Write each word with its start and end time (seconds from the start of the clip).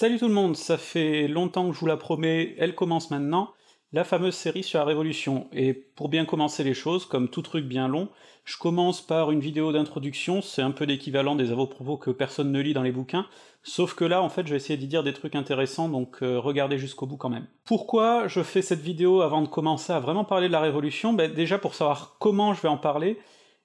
Salut 0.00 0.18
tout 0.18 0.28
le 0.28 0.32
monde, 0.32 0.56
ça 0.56 0.78
fait 0.78 1.28
longtemps 1.28 1.68
que 1.68 1.74
je 1.74 1.80
vous 1.80 1.84
la 1.84 1.98
promets, 1.98 2.54
elle 2.56 2.74
commence 2.74 3.10
maintenant, 3.10 3.52
la 3.92 4.02
fameuse 4.02 4.32
série 4.34 4.62
sur 4.62 4.78
la 4.78 4.86
Révolution. 4.86 5.46
Et 5.52 5.74
pour 5.74 6.08
bien 6.08 6.24
commencer 6.24 6.64
les 6.64 6.72
choses, 6.72 7.04
comme 7.04 7.28
tout 7.28 7.42
truc 7.42 7.66
bien 7.66 7.86
long, 7.86 8.08
je 8.46 8.56
commence 8.56 9.02
par 9.02 9.30
une 9.30 9.40
vidéo 9.40 9.72
d'introduction, 9.72 10.40
c'est 10.40 10.62
un 10.62 10.70
peu 10.70 10.86
l'équivalent 10.86 11.36
des 11.36 11.52
avos-propos 11.52 11.98
que 11.98 12.10
personne 12.10 12.50
ne 12.50 12.60
lit 12.60 12.72
dans 12.72 12.82
les 12.82 12.92
bouquins, 12.92 13.26
sauf 13.62 13.92
que 13.92 14.06
là, 14.06 14.22
en 14.22 14.30
fait, 14.30 14.46
je 14.46 14.52
vais 14.52 14.56
essayer 14.56 14.78
d'y 14.78 14.86
dire 14.86 15.02
des 15.02 15.12
trucs 15.12 15.34
intéressants, 15.34 15.90
donc 15.90 16.22
euh, 16.22 16.40
regardez 16.40 16.78
jusqu'au 16.78 17.04
bout 17.04 17.18
quand 17.18 17.28
même. 17.28 17.46
Pourquoi 17.66 18.26
je 18.26 18.42
fais 18.42 18.62
cette 18.62 18.80
vidéo 18.80 19.20
avant 19.20 19.42
de 19.42 19.48
commencer 19.48 19.92
à 19.92 20.00
vraiment 20.00 20.24
parler 20.24 20.46
de 20.46 20.52
la 20.52 20.60
Révolution? 20.60 21.12
Ben, 21.12 21.30
Déjà 21.30 21.58
pour 21.58 21.74
savoir 21.74 22.16
comment 22.18 22.54
je 22.54 22.62
vais 22.62 22.68
en 22.68 22.78
parler, 22.78 23.18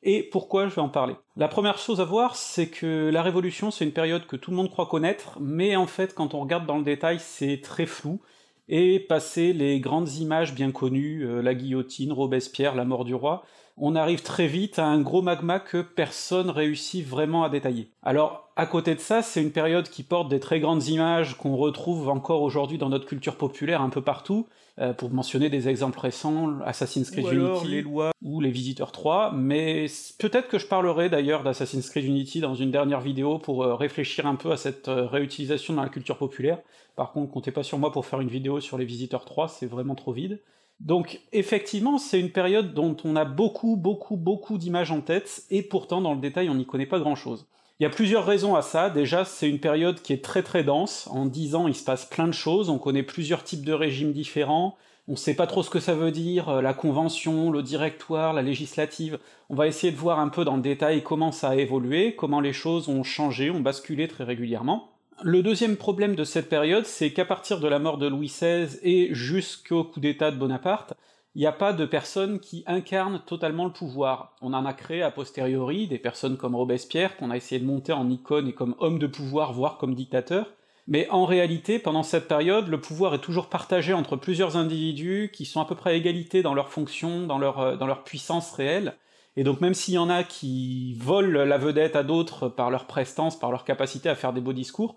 et 0.05 0.23
pourquoi 0.23 0.68
je 0.68 0.76
vais 0.76 0.82
en 0.82 0.90
parler. 0.90 1.16
La 1.36 1.48
première 1.48 1.77
chose 1.77 2.00
à 2.00 2.05
voir, 2.05 2.36
c'est 2.36 2.68
que 2.68 3.09
la 3.12 3.23
Révolution, 3.23 3.72
c'est 3.72 3.84
une 3.84 3.91
période 3.91 4.26
que 4.28 4.38
tout 4.38 4.52
le 4.52 4.58
monde 4.58 4.70
croit 4.70 4.86
connaître, 4.86 5.38
mais 5.41 5.76
en 5.76 5.88
fait, 5.88 6.14
quand 6.14 6.34
on 6.34 6.40
regarde 6.40 6.66
dans 6.66 6.78
le 6.78 6.84
détail, 6.84 7.18
c'est 7.20 7.59
très 7.62 7.88
flou, 7.88 8.22
et 8.70 9.00
passer 9.00 9.52
les 9.52 9.80
grandes 9.80 10.14
images 10.14 10.54
bien 10.54 10.72
connues, 10.72 11.23
euh, 11.23 11.41
la 11.41 11.54
guillotine, 11.54 12.14
Robespierre, 12.14 12.76
la 12.76 12.86
mort 12.86 13.05
du 13.05 13.14
roi, 13.14 13.44
on 13.78 13.95
arrive 13.95 14.22
très 14.22 14.48
vite 14.48 14.80
à 14.80 14.86
un 14.86 15.02
gros 15.02 15.22
magma 15.22 15.59
que 15.59 15.81
personne 15.81 16.50
réussit 16.50 17.06
vraiment 17.06 17.44
à 17.44 17.50
détailler. 17.50 17.90
Alors, 18.03 18.50
à 18.56 18.66
côté 18.66 18.95
de 18.95 19.02
ça, 19.02 19.22
c'est 19.22 19.42
une 19.42 19.52
période 19.52 19.90
qui 19.90 20.03
porte 20.03 20.30
des 20.30 20.40
très 20.40 20.59
grandes 20.59 20.88
images 20.88 21.36
qu'on 21.36 21.58
retrouve 21.58 22.08
encore 22.09 22.42
aujourd'hui 22.42 22.78
dans 22.78 22.90
notre 22.90 23.06
culture 23.06 23.36
populaire 23.36 23.81
un 23.81 23.90
peu 23.90 24.02
partout, 24.02 24.48
euh, 24.78 24.92
pour 24.92 25.10
mentionner 25.10 25.50
des 25.50 25.70
exemples 25.70 26.00
récents, 26.00 26.60
Assassin's 26.66 27.10
Creed 27.10 27.32
Unity, 27.32 27.68
les 27.68 27.82
lois 27.82 28.12
ou 28.22 28.42
les 28.42 28.52
Visiteurs 28.52 28.92
3, 28.92 29.32
mais 29.32 29.86
peut-être 30.20 30.50
que 30.50 30.59
je 30.59 30.67
parlerai 30.67 31.09
d'ailleurs 31.09 31.44
d'Assassin's 31.44 31.90
Creed 31.90 32.04
Unity 32.04 32.42
dans 32.42 32.56
une 32.56 32.72
dernière 32.72 33.00
vidéo 33.00 33.40
pour 33.40 33.64
euh, 33.64 33.76
réfléchir 33.76 34.26
un 34.28 34.36
peu 34.36 34.52
à 34.52 34.58
cette 34.58 34.90
euh, 34.90 35.08
réutilisation 35.08 35.76
dans 35.76 35.82
la 35.82 35.88
culture 35.88 36.17
populaire. 36.17 36.59
Par 36.98 37.14
contre, 37.14 37.32
comptez 37.32 37.52
pas 37.52 37.64
sur 37.64 37.78
moi 37.78 37.94
pour 37.94 38.06
faire 38.06 38.20
une 38.20 38.28
vidéo 38.28 38.59
sur 38.59 38.78
les 38.78 38.84
Visiteurs 38.84 39.23
3, 39.23 39.48
c'est 39.48 39.66
vraiment 39.66 39.95
trop 39.95 40.12
vide. 40.12 40.42
Donc 40.82 41.22
effectivement, 41.32 41.98
c'est 41.98 42.20
une 42.20 42.32
période 42.32 42.73
dont 42.73 42.98
on 43.06 43.16
a 43.16 43.23
beaucoup, 43.23 43.78
beaucoup, 43.78 44.17
beaucoup 44.17 44.58
d'images 44.58 44.92
en 44.92 45.00
tête, 45.00 45.44
et 45.52 45.62
pourtant 45.62 46.02
dans 46.02 46.14
le 46.14 46.20
détail 46.20 46.50
on 46.50 46.56
n'y 46.56 46.66
connaît 46.66 46.86
pas 46.86 47.00
grand-chose. 47.00 47.48
Il 47.80 47.84
y 47.84 47.86
a 47.86 47.90
plusieurs 47.90 48.26
raisons 48.26 48.56
à 48.56 48.62
ça. 48.62 48.90
Déjà, 48.90 49.26
c'est 49.26 49.50
une 49.50 49.59
période 49.59 50.02
qui 50.02 50.14
est 50.14 50.23
très 50.23 50.44
très 50.44 50.64
dense. 50.64 51.09
En 51.12 51.26
dix 51.26 51.56
ans, 51.56 51.68
il 51.68 51.76
se 51.76 51.84
passe 51.84 52.06
plein 52.06 52.28
de 52.28 52.34
choses. 52.34 52.70
On 52.70 52.78
connaît 52.78 53.04
plusieurs 53.04 53.44
types 53.44 53.66
de 53.66 53.73
régimes 53.73 54.14
différents. 54.14 54.78
On 55.09 55.17
sait 55.17 55.36
pas 55.36 55.45
trop 55.45 55.62
ce 55.62 55.70
que 55.70 55.82
ça 55.82 55.94
veut 55.94 56.09
dire, 56.09 56.50
euh, 56.50 56.62
la 56.62 56.73
convention, 56.73 57.52
le 57.52 57.62
directoire, 57.62 58.34
la 58.34 58.42
législative. 58.42 59.20
On 59.50 59.56
va 59.56 59.67
essayer 59.67 59.92
de 59.92 59.98
voir 59.98 60.20
un 60.20 60.30
peu 60.30 60.45
dans 60.45 60.56
le 60.56 60.64
détail 60.64 61.04
comment 61.04 61.32
ça 61.32 61.50
a 61.50 61.56
évolué, 61.56 62.16
comment 62.16 62.40
les 62.40 62.54
choses 62.54 62.90
ont 62.90 63.04
changé, 63.04 63.52
ont 63.52 63.59
basculé 63.59 64.08
très 64.08 64.23
régulièrement. 64.23 64.89
Le 65.22 65.44
deuxième 65.44 65.76
problème 65.76 66.16
de 66.16 66.23
cette 66.23 66.50
période, 66.50 66.86
c'est 66.86 67.12
qu'à 67.12 67.26
partir 67.26 67.60
de 67.60 67.67
la 67.67 67.78
mort 67.78 67.98
de 68.00 68.08
Louis 68.08 68.28
XVI 68.28 68.80
et 68.82 69.14
jusqu'au 69.14 69.84
coup 69.84 70.00
d'état 70.00 70.32
de 70.32 70.38
Bonaparte, 70.38 70.95
il 71.36 71.41
n'y 71.41 71.47
a 71.47 71.52
pas 71.52 71.73
de 71.73 71.86
personnes 71.86 72.39
qui 72.39 72.64
incarnent 72.66 73.22
totalement 73.25 73.66
le 73.66 73.73
pouvoir. 73.73 74.36
On 74.41 74.53
en 74.53 74.66
a 74.66 74.73
créé 74.73 75.02
a 75.02 75.11
posteriori 75.11 75.88
des 75.88 76.00
personnes 76.00 76.38
comme 76.38 76.55
Robespierre, 76.55 77.17
qu'on 77.17 77.30
a 77.30 77.36
essayé 77.36 77.59
de 77.59 77.66
monter 77.67 77.92
en 77.92 78.09
icône 78.09 78.47
et 78.47 78.53
comme 78.53 78.75
homme 78.80 79.00
de 79.00 79.08
pouvoir, 79.08 79.52
voire 79.52 79.77
comme 79.77 79.95
dictateur, 79.95 80.47
mais 80.88 81.09
en 81.09 81.25
réalité, 81.25 81.80
pendant 81.80 82.03
cette 82.03 82.27
période, 82.27 82.67
le 82.67 82.80
pouvoir 82.80 83.16
est 83.16 83.19
toujours 83.19 83.50
partagé 83.50 83.94
entre 83.94 84.16
plusieurs 84.16 84.55
individus 84.55 85.31
qui 85.33 85.45
sont 85.45 85.59
à 85.59 85.66
peu 85.66 85.75
près 85.75 85.92
à 85.92 85.94
égalité 85.94 86.42
dans 86.42 86.53
leurs 86.53 86.69
fonctions, 86.69 87.25
dans 87.25 87.39
leur, 87.39 87.59
euh, 87.59 87.75
dans 87.75 87.88
leur 87.88 88.03
puissance 88.03 88.52
réelle, 88.53 88.95
et 89.36 89.44
donc 89.44 89.59
même 89.59 89.73
s'il 89.73 89.95
y 89.95 89.97
en 89.97 90.09
a 90.09 90.23
qui 90.23 90.94
volent 90.94 91.44
la 91.44 91.58
vedette 91.58 91.97
à 91.97 92.03
d'autres 92.03 92.47
par 92.47 92.71
leur 92.71 92.86
prestance, 92.86 93.37
par 93.37 93.52
leur 93.52 93.65
capacité 93.65 94.08
à 94.08 94.15
faire 94.15 94.31
des 94.31 94.39
beaux 94.39 94.54
discours, 94.54 94.95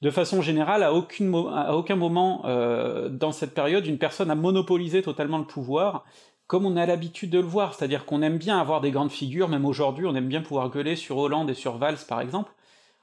de 0.00 0.10
façon 0.10 0.42
générale, 0.42 0.82
à, 0.82 0.94
aucun 0.94 1.96
moment 1.96 2.42
euh, 2.44 3.08
dans 3.08 3.32
cette 3.32 3.54
période, 3.54 3.86
une 3.86 3.98
personne 3.98 4.30
a 4.30 4.36
monopolisé 4.36 5.02
totalement 5.02 5.38
le 5.38 5.44
pouvoir, 5.44 6.04
comme 6.46 6.64
on 6.66 6.76
a 6.76 6.86
l'habitude 6.86 7.30
de 7.30 7.40
le 7.40 7.46
voir, 7.46 7.74
c'est-à-dire 7.74 8.06
qu'on 8.06 8.22
aime 8.22 8.38
bien 8.38 8.58
avoir 8.58 8.80
des 8.80 8.90
grandes 8.90 9.10
figures, 9.10 9.48
même 9.48 9.66
aujourd'hui, 9.66 10.06
on 10.06 10.14
aime 10.14 10.28
bien 10.28 10.40
pouvoir 10.40 10.70
gueuler 10.70 10.96
sur 10.96 11.18
Hollande 11.18 11.50
et 11.50 11.54
sur 11.54 11.78
Valls, 11.78 11.98
par 12.08 12.20
exemple. 12.20 12.52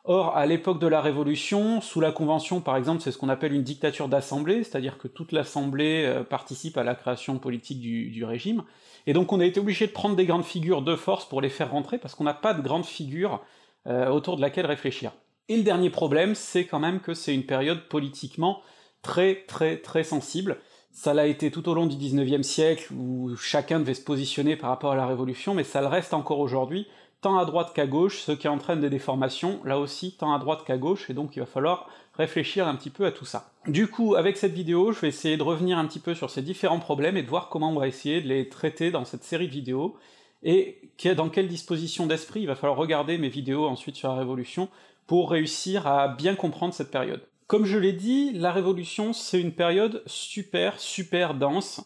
Or, 0.08 0.38
à 0.38 0.46
l'époque 0.46 0.80
de 0.80 0.88
la 0.88 1.02
Révolution, 1.02 1.82
sous 1.82 2.00
la 2.00 2.12
Convention, 2.12 2.62
par 2.62 2.78
exemple, 2.78 3.02
c'est 3.02 3.12
ce 3.12 3.18
qu'on 3.18 3.30
appelle 3.30 3.54
une 3.54 3.64
dictature 3.64 4.08
d'assemblée, 4.08 4.64
c'est-à-dire 4.64 4.98
que 4.98 5.08
toute 5.08 5.32
l'assemblée 5.32 6.06
euh, 6.06 6.24
participe 6.24 6.78
à 6.78 6.84
la 6.84 6.96
création 6.96 7.40
politique 7.40 7.80
du, 7.80 8.10
du, 8.10 8.24
régime, 8.24 8.64
et 9.06 9.14
donc 9.14 9.34
on 9.34 9.40
a 9.40 9.46
été 9.46 9.60
obligé 9.60 9.88
de 9.88 9.92
prendre 9.92 10.16
des 10.16 10.26
grandes 10.26 10.46
figures 10.46 10.82
de 10.82 10.96
force 10.96 11.26
pour 11.26 11.42
les 11.42 11.50
faire 11.50 11.72
rentrer, 11.72 11.98
parce 11.98 12.16
qu'on 12.16 12.24
n'a 12.24 12.34
pas 12.36 12.54
de 12.54 12.62
grandes 12.62 12.86
figures 12.86 13.42
euh, 13.88 14.10
autour 14.10 14.38
de 14.38 14.42
laquelle 14.42 14.66
réfléchir. 14.66 15.12
Et 15.48 15.58
le 15.58 15.64
dernier 15.64 15.90
problème, 15.90 16.34
c'est 16.34 16.66
quand 16.66 16.80
même 16.80 17.00
que 17.00 17.14
c'est 17.14 17.34
une 17.34 17.46
période 17.46 17.88
politiquement 17.88 18.62
très 19.02 19.44
très 19.48 19.78
très 19.78 20.04
sensible. 20.04 20.58
Ça 20.92 21.14
l'a 21.14 21.28
été 21.28 21.52
tout 21.52 21.68
au 21.70 21.74
long 21.74 21.86
du 21.86 21.98
19e 21.98 22.42
siècle, 22.42 22.92
où 22.94 23.36
chacun 23.36 23.80
devait 23.80 23.94
se 23.94 24.04
positionner 24.04 24.56
par 24.56 24.70
rapport 24.70 24.94
à 24.94 24.96
la 24.96 25.06
Révolution, 25.06 25.54
mais 25.54 25.64
ça 25.64 25.82
le 25.82 25.88
reste 25.88 26.14
encore 26.14 26.40
aujourd'hui, 26.40 26.88
tant 27.22 27.38
à 27.38 27.46
droite 27.46 27.74
qu'à 27.76 27.86
gauche, 27.86 28.22
ce 28.22 28.32
qui 28.32 28.48
entraîne 28.48 28.80
des 28.80 28.90
déformations, 28.90 29.60
là 29.66 29.78
aussi, 29.78 30.16
tant 30.18 30.34
à 30.34 30.40
droite 30.40 30.64
qu'à 30.66 30.78
gauche, 30.78 31.10
et 31.10 31.14
donc 31.14 31.36
il 31.36 31.40
va 31.40 31.46
falloir 31.46 31.90
réfléchir 32.14 32.68
un 32.68 32.76
petit 32.76 32.90
peu 32.90 33.06
à 33.06 33.12
tout 33.12 33.26
ça. 33.26 33.52
Du 33.68 33.88
coup, 33.88 34.16
avec 34.16 34.38
cette 34.38 34.54
vidéo, 34.54 34.94
je 34.94 35.02
vais 35.02 35.10
essayer 35.10 35.36
de 35.36 35.44
revenir 35.44 35.78
un 35.78 35.86
petit 35.86 36.00
peu 36.00 36.16
sur 36.16 36.30
ces 36.30 36.42
différents 36.42 36.80
problèmes 36.80 37.18
et 37.18 37.24
de 37.24 37.30
voir 37.30 37.50
comment 37.50 37.72
on 37.72 37.80
va 37.80 37.90
essayer 37.90 38.22
de 38.22 38.28
les 38.30 38.48
traiter 38.48 38.90
dans 38.90 39.04
cette 39.06 39.24
série 39.24 39.48
de 39.48 39.54
vidéos, 39.54 39.98
et 40.44 40.80
dans 41.18 41.30
quelle 41.30 41.48
disposition 41.48 42.06
d'esprit 42.06 42.42
il 42.42 42.48
va 42.48 42.56
falloir 42.56 42.78
regarder 42.78 43.18
mes 43.18 43.30
vidéos 43.30 43.68
ensuite 43.68 43.96
sur 43.96 44.10
la 44.10 44.16
Révolution 44.16 44.70
pour 45.08 45.32
réussir 45.32 45.88
à 45.88 46.08
bien 46.08 46.36
comprendre 46.36 46.74
cette 46.74 46.92
période. 46.92 47.22
Comme 47.48 47.66
je 47.66 47.78
l'ai 47.78 47.94
dit, 47.94 48.32
la 48.34 48.52
Révolution, 48.52 49.14
c'est 49.14 49.40
une 49.40 49.54
période 49.54 50.02
super, 50.08 50.80
super 50.80 51.36
dense. 51.36 51.86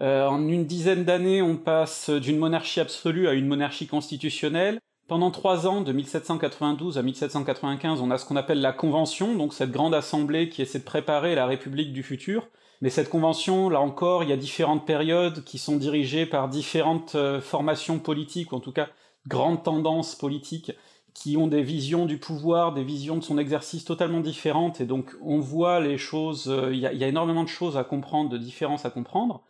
Euh, 0.00 0.26
en 0.26 0.46
une 0.48 0.66
dizaine 0.66 1.04
d'années, 1.04 1.42
on 1.42 1.56
passe 1.56 2.10
d'une 2.10 2.38
monarchie 2.38 2.80
absolue 2.80 3.26
à 3.26 3.32
une 3.32 3.46
monarchie 3.46 3.86
constitutionnelle. 3.86 4.78
Pendant 5.08 5.32
trois 5.32 5.66
ans, 5.66 5.80
de 5.80 5.92
1792 5.92 6.96
à 6.96 7.02
1795, 7.02 8.00
on 8.00 8.12
a 8.12 8.18
ce 8.18 8.24
qu'on 8.24 8.36
appelle 8.36 8.60
la 8.60 8.72
Convention, 8.72 9.34
donc 9.34 9.52
cette 9.52 9.72
grande 9.72 9.92
assemblée 9.94 10.48
qui 10.48 10.62
essaie 10.62 10.78
de 10.78 10.84
préparer 10.84 11.34
la 11.34 11.46
République 11.46 11.92
du 11.92 12.04
futur. 12.04 12.48
Mais 12.80 12.90
cette 12.90 13.10
convention, 13.10 13.68
là 13.68 13.80
encore, 13.80 14.22
il 14.22 14.30
y 14.30 14.32
a 14.32 14.36
différentes 14.36 14.86
périodes 14.86 15.42
qui 15.42 15.58
sont 15.58 15.76
dirigées 15.76 16.24
par 16.24 16.48
différentes 16.48 17.16
euh, 17.16 17.40
formations 17.40 17.98
politiques, 17.98 18.52
ou 18.52 18.54
en 18.56 18.60
tout 18.60 18.72
cas 18.72 18.88
grandes 19.26 19.64
tendances 19.64 20.14
politiques, 20.14 20.72
qui 21.14 21.36
ont 21.36 21.46
des 21.46 21.62
visions 21.62 22.06
du 22.06 22.18
pouvoir, 22.18 22.72
des 22.72 22.84
visions 22.84 23.16
de 23.16 23.22
son 23.22 23.38
exercice 23.38 23.84
totalement 23.84 24.20
différentes, 24.20 24.80
et 24.80 24.86
donc 24.86 25.14
on 25.22 25.38
voit 25.38 25.80
les 25.80 25.98
choses, 25.98 26.48
euh, 26.48 26.72
il 26.72 26.78
y, 26.78 26.86
a 26.86 27.08
énormément 27.08 27.44
de 27.44 27.48
choses 27.48 27.76
à 27.76 27.84
comprendre, 27.84 28.30
de 28.30 28.38
différences 28.38 28.84
à 28.84 28.90
comprendre. 28.90 29.42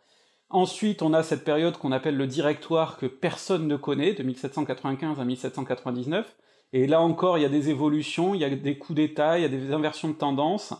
Ensuite, 0.49 1.01
on 1.01 1.13
a 1.13 1.23
cette 1.23 1.43
période 1.43 1.77
qu'on 1.77 1.91
appelle 1.91 2.17
le 2.17 2.27
directoire 2.27 2.97
que 2.97 3.05
personne 3.05 3.67
ne 3.67 3.77
connaît, 3.77 4.13
de 4.13 4.23
1795 4.23 5.19
à 5.19 5.25
1799, 5.25 6.35
et 6.73 6.87
là 6.87 7.01
encore, 7.01 7.37
il 7.37 7.41
y 7.41 7.45
a 7.45 7.49
des 7.49 7.69
évolutions, 7.69 8.33
il 8.33 8.41
y 8.41 8.45
a 8.45 8.49
des 8.49 8.77
coups 8.77 8.97
d'état, 8.97 9.37
il 9.37 9.41
y 9.41 9.45
a 9.45 9.49
des 9.49 9.71
inversions 9.71 10.09
de 10.09 10.13
tendance. 10.13 10.73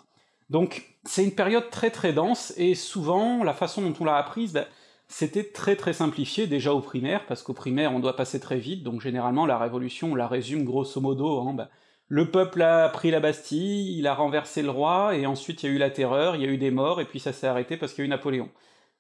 Donc, 0.49 0.97
c'est 1.05 1.23
une 1.23 1.35
période 1.35 1.69
très 1.69 1.91
très 1.91 2.13
dense, 2.13 2.53
et 2.57 2.75
souvent, 2.75 3.43
la 3.43 3.53
façon 3.53 3.81
dont 3.81 3.93
on 3.99 4.05
l'a 4.05 4.17
apprise, 4.17 4.53
ben, 4.53 4.65
c'était 5.11 5.43
très 5.43 5.75
très 5.75 5.93
simplifié 5.93 6.47
déjà 6.47 6.73
au 6.73 6.79
primaire, 6.79 7.25
parce 7.25 7.43
qu'au 7.43 7.53
primaire 7.53 7.93
on 7.93 7.99
doit 7.99 8.15
passer 8.15 8.39
très 8.39 8.57
vite, 8.57 8.81
donc 8.83 9.01
généralement 9.01 9.45
la 9.45 9.57
révolution 9.57 10.13
on 10.13 10.15
la 10.15 10.27
résume 10.27 10.63
grosso 10.63 11.01
modo 11.01 11.37
en 11.39 11.53
bah, 11.53 11.69
le 12.07 12.31
peuple 12.31 12.61
a 12.61 12.89
pris 12.89 13.11
la 13.11 13.19
Bastille, 13.19 13.97
il 13.97 14.07
a 14.07 14.13
renversé 14.13 14.61
le 14.61 14.69
roi, 14.69 15.15
et 15.15 15.25
ensuite 15.25 15.63
il 15.63 15.69
y 15.69 15.69
a 15.69 15.75
eu 15.75 15.77
la 15.77 15.89
terreur, 15.89 16.35
il 16.35 16.41
y 16.41 16.45
a 16.45 16.49
eu 16.49 16.57
des 16.57 16.71
morts, 16.71 17.01
et 17.01 17.05
puis 17.05 17.19
ça 17.19 17.33
s'est 17.33 17.47
arrêté 17.47 17.77
parce 17.77 17.93
qu'il 17.93 18.03
y 18.03 18.05
a 18.05 18.07
eu 18.07 18.09
Napoléon. 18.09 18.49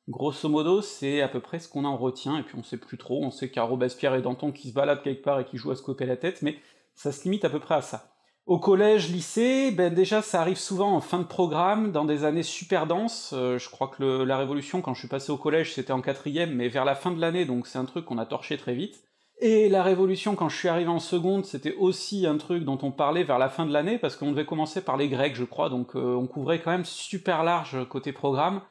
Grosso 0.09 0.49
modo, 0.49 0.81
c'est 0.81 1.21
à 1.21 1.27
peu 1.27 1.39
près 1.39 1.59
ce 1.59 1.69
qu'on 1.69 1.85
en 1.85 1.97
retient, 1.97 2.37
et 2.37 2.43
puis 2.43 2.55
on 2.57 2.63
sait 2.63 2.77
plus 2.77 2.97
trop, 2.97 3.23
on 3.23 3.31
sait 3.31 3.47
qu'il 3.47 3.57
y 3.57 3.59
a 3.59 3.63
Robespierre 3.63 4.15
et 4.15 4.21
Danton 4.21 4.51
qui 4.51 4.69
se 4.69 4.73
baladent 4.73 5.03
quelque 5.03 5.23
part 5.23 5.39
et 5.39 5.45
qui 5.45 5.57
jouent 5.57 5.71
à 5.71 5.75
se 5.75 5.83
couper 5.83 6.05
la 6.05 6.17
tête, 6.17 6.41
mais 6.41 6.57
ça 6.95 7.11
se 7.11 7.23
limite 7.23 7.45
à 7.45 7.49
peu 7.49 7.59
près 7.59 7.75
à 7.75 7.81
ça. 7.81 8.10
Au 8.47 8.57
collège, 8.57 9.11
lycée, 9.11 9.69
ben 9.69 9.93
déjà 9.93 10.23
ça 10.23 10.41
arrive 10.41 10.57
souvent 10.57 10.95
en 10.95 10.99
fin 10.99 11.19
de 11.19 11.25
programme, 11.25 11.91
dans 11.91 12.05
des 12.05 12.23
années 12.23 12.41
super 12.41 12.87
denses. 12.87 13.33
Euh, 13.33 13.59
je 13.59 13.69
crois 13.69 13.87
que 13.87 14.23
la 14.23 14.35
Révolution, 14.35 14.81
quand 14.81 14.95
je 14.95 14.99
suis 14.99 15.07
passé 15.07 15.31
au 15.31 15.37
collège, 15.37 15.75
c'était 15.75 15.93
en 15.93 16.01
quatrième, 16.01 16.55
mais 16.55 16.67
vers 16.67 16.83
la 16.83 16.95
fin 16.95 17.11
de 17.11 17.21
l'année, 17.21 17.45
donc 17.45 17.67
c'est 17.67 17.77
un 17.77 17.85
truc 17.85 18.03
qu'on 18.05 18.17
a 18.17 18.25
torché 18.25 18.57
très 18.57 18.73
vite. 18.73 19.03
Et 19.39 19.69
la 19.69 19.83
Révolution, 19.83 20.35
quand 20.35 20.49
je 20.49 20.57
suis 20.57 20.67
arrivé 20.67 20.89
en 20.89 20.99
seconde, 20.99 21.45
c'était 21.45 21.75
aussi 21.75 22.25
un 22.25 22.37
truc 22.37 22.63
dont 22.63 22.79
on 22.81 22.91
parlait 22.91 23.23
vers 23.23 23.37
la 23.37 23.47
fin 23.47 23.67
de 23.67 23.71
l'année, 23.71 23.99
parce 23.99 24.15
qu'on 24.15 24.31
devait 24.31 24.45
commencer 24.45 24.81
par 24.81 24.97
les 24.97 25.07
Grecs, 25.07 25.35
je 25.35 25.43
crois, 25.43 25.69
donc 25.69 25.95
euh, 25.95 26.15
on 26.15 26.25
couvrait 26.25 26.61
quand 26.61 26.71
même 26.71 26.85
super 26.85 27.43
large 27.43 27.87
côté 27.89 28.11
programme. 28.11 28.61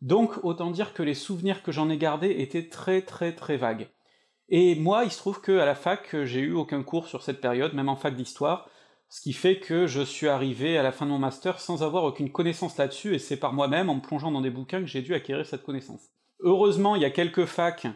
Donc 0.00 0.42
autant 0.42 0.70
dire 0.70 0.94
que 0.94 1.02
les 1.02 1.14
souvenirs 1.14 1.62
que 1.62 1.72
j'en 1.72 1.90
ai 1.90 1.98
gardés 1.98 2.36
étaient 2.38 2.68
très 2.68 3.02
très 3.02 3.32
très 3.32 3.58
vagues. 3.58 3.88
Et 4.48 4.74
moi, 4.74 5.04
il 5.04 5.10
se 5.10 5.18
trouve 5.18 5.42
que 5.42 5.58
à 5.58 5.66
la 5.66 5.74
fac, 5.74 6.16
j'ai 6.24 6.40
eu 6.40 6.54
aucun 6.54 6.82
cours 6.82 7.08
sur 7.08 7.22
cette 7.22 7.42
période, 7.42 7.74
même 7.74 7.90
en 7.90 7.96
fac 7.96 8.16
d'histoire, 8.16 8.68
ce 9.08 9.22
qui 9.22 9.32
fait 9.32 9.58
que 9.58 9.86
je 9.86 10.02
suis 10.02 10.28
arrivé 10.28 10.76
à 10.76 10.82
la 10.82 10.92
fin 10.92 11.06
de 11.06 11.10
mon 11.10 11.18
master 11.18 11.60
sans 11.60 11.82
avoir 11.82 12.04
aucune 12.04 12.30
connaissance 12.30 12.76
là-dessus, 12.76 13.14
et 13.14 13.18
c'est 13.18 13.38
par 13.38 13.52
moi-même, 13.52 13.88
en 13.88 14.00
plongeant 14.00 14.30
dans 14.30 14.42
des 14.42 14.50
bouquins, 14.50 14.80
que 14.80 14.86
j'ai 14.86 15.02
dû 15.02 15.14
acquérir 15.14 15.46
cette 15.46 15.62
connaissance. 15.62 16.10
Heureusement, 16.40 16.94
il 16.94 17.02
y 17.02 17.06
a 17.06 17.10
quelques 17.10 17.46
facs 17.46 17.86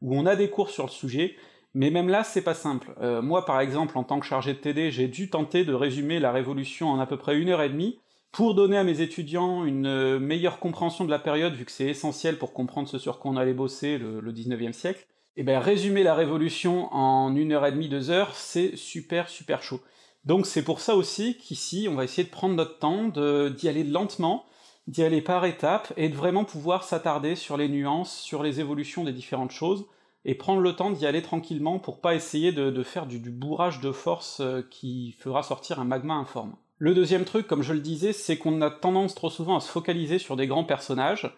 où 0.00 0.16
on 0.16 0.26
a 0.26 0.36
des 0.36 0.48
cours 0.48 0.70
sur 0.70 0.84
le 0.84 0.90
sujet, 0.90 1.36
mais 1.74 1.90
même 1.90 2.08
là, 2.08 2.24
c'est 2.24 2.42
pas 2.42 2.54
simple. 2.54 2.94
Euh, 3.00 3.20
moi, 3.20 3.44
par 3.44 3.60
exemple, 3.60 3.98
en 3.98 4.04
tant 4.04 4.20
que 4.20 4.26
chargé 4.26 4.54
de 4.54 4.58
TD, 4.58 4.90
j'ai 4.90 5.08
dû 5.08 5.28
tenter 5.28 5.64
de 5.64 5.74
résumer 5.74 6.18
la 6.20 6.32
Révolution 6.32 6.88
en 6.88 7.00
à 7.00 7.06
peu 7.06 7.16
près 7.16 7.38
une 7.38 7.48
heure 7.48 7.62
et 7.62 7.68
demie, 7.68 7.98
pour 8.32 8.54
donner 8.54 8.78
à 8.78 8.84
mes 8.84 9.00
étudiants 9.00 9.64
une 9.64 10.20
meilleure 10.20 10.60
compréhension 10.60 11.04
de 11.04 11.10
la 11.10 11.18
période, 11.18 11.54
vu 11.54 11.64
que 11.64 11.72
c'est 11.72 11.88
essentiel 11.88 12.38
pour 12.38 12.52
comprendre 12.52 12.88
ce 12.88 12.98
sur 12.98 13.18
quoi 13.18 13.32
on 13.32 13.36
allait 13.36 13.54
bosser 13.54 13.98
le, 13.98 14.20
le 14.20 14.32
19e 14.32 14.72
siècle, 14.72 15.06
et 15.36 15.40
eh 15.40 15.44
bien 15.44 15.58
résumer 15.58 16.02
la 16.04 16.14
Révolution 16.14 16.92
en 16.94 17.34
une 17.34 17.52
heure 17.52 17.66
et 17.66 17.72
demie, 17.72 17.88
deux 17.88 18.10
heures, 18.10 18.34
c'est 18.34 18.76
super 18.76 19.28
super 19.28 19.62
chaud. 19.62 19.80
Donc 20.24 20.46
c'est 20.46 20.62
pour 20.62 20.80
ça 20.80 20.96
aussi 20.96 21.36
qu'ici, 21.36 21.88
on 21.90 21.94
va 21.94 22.04
essayer 22.04 22.24
de 22.24 22.30
prendre 22.30 22.54
notre 22.54 22.78
temps, 22.78 23.08
d'y 23.08 23.68
aller 23.68 23.84
lentement, 23.84 24.44
d'y 24.86 25.02
aller 25.02 25.22
par 25.22 25.44
étapes, 25.44 25.92
et 25.96 26.08
de 26.08 26.16
vraiment 26.16 26.44
pouvoir 26.44 26.84
s'attarder 26.84 27.36
sur 27.36 27.56
les 27.56 27.68
nuances, 27.68 28.18
sur 28.18 28.42
les 28.42 28.60
évolutions 28.60 29.04
des 29.04 29.12
différentes 29.12 29.52
choses, 29.52 29.86
et 30.24 30.34
prendre 30.34 30.60
le 30.60 30.76
temps 30.76 30.90
d'y 30.90 31.06
aller 31.06 31.22
tranquillement 31.22 31.78
pour 31.78 32.00
pas 32.00 32.14
essayer 32.14 32.52
de, 32.52 32.82
faire 32.82 33.06
du, 33.06 33.18
bourrage 33.18 33.80
de 33.80 33.92
force 33.92 34.40
euh, 34.40 34.62
qui 34.70 35.12
fera 35.18 35.42
sortir 35.42 35.80
un 35.80 35.84
magma 35.84 36.14
informe. 36.14 36.54
Le 36.76 36.94
deuxième 36.94 37.24
truc, 37.24 37.46
comme 37.46 37.62
je 37.62 37.72
le 37.72 37.80
disais, 37.80 38.12
c'est 38.12 38.36
qu'on 38.36 38.60
a 38.60 38.70
tendance 38.70 39.14
trop 39.14 39.30
souvent 39.30 39.56
à 39.56 39.60
se 39.60 39.70
focaliser 39.70 40.18
sur 40.18 40.36
des 40.36 40.46
grands 40.46 40.64
personnages, 40.64 41.34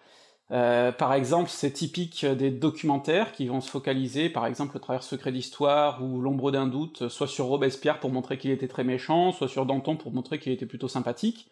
euh, 0.51 0.91
par 0.91 1.13
exemple, 1.13 1.49
c'est 1.49 1.71
typique 1.71 2.25
des 2.25 2.51
documentaires 2.51 3.31
qui 3.31 3.47
vont 3.47 3.61
se 3.61 3.69
focaliser, 3.69 4.29
par 4.29 4.45
exemple, 4.45 4.77
au 4.77 4.79
travers 4.79 5.03
Secret 5.03 5.31
d'Histoire 5.31 6.03
ou 6.03 6.21
L'ombre 6.21 6.51
d'un 6.51 6.67
doute, 6.67 7.07
soit 7.09 7.27
sur 7.27 7.45
Robespierre 7.45 7.99
pour 7.99 8.11
montrer 8.11 8.37
qu'il 8.37 8.51
était 8.51 8.67
très 8.67 8.83
méchant, 8.83 9.31
soit 9.31 9.47
sur 9.47 9.65
Danton 9.65 9.95
pour 9.95 10.11
montrer 10.11 10.39
qu'il 10.39 10.51
était 10.51 10.65
plutôt 10.65 10.87
sympathique. 10.87 11.49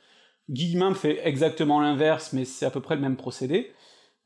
Guillemin 0.50 0.94
fait 0.94 1.26
exactement 1.26 1.80
l'inverse, 1.80 2.34
mais 2.34 2.46
c'est 2.46 2.66
à 2.66 2.72
peu 2.72 2.82
près 2.82 2.96
le 2.96 3.02
même 3.02 3.16
procédé. 3.16 3.72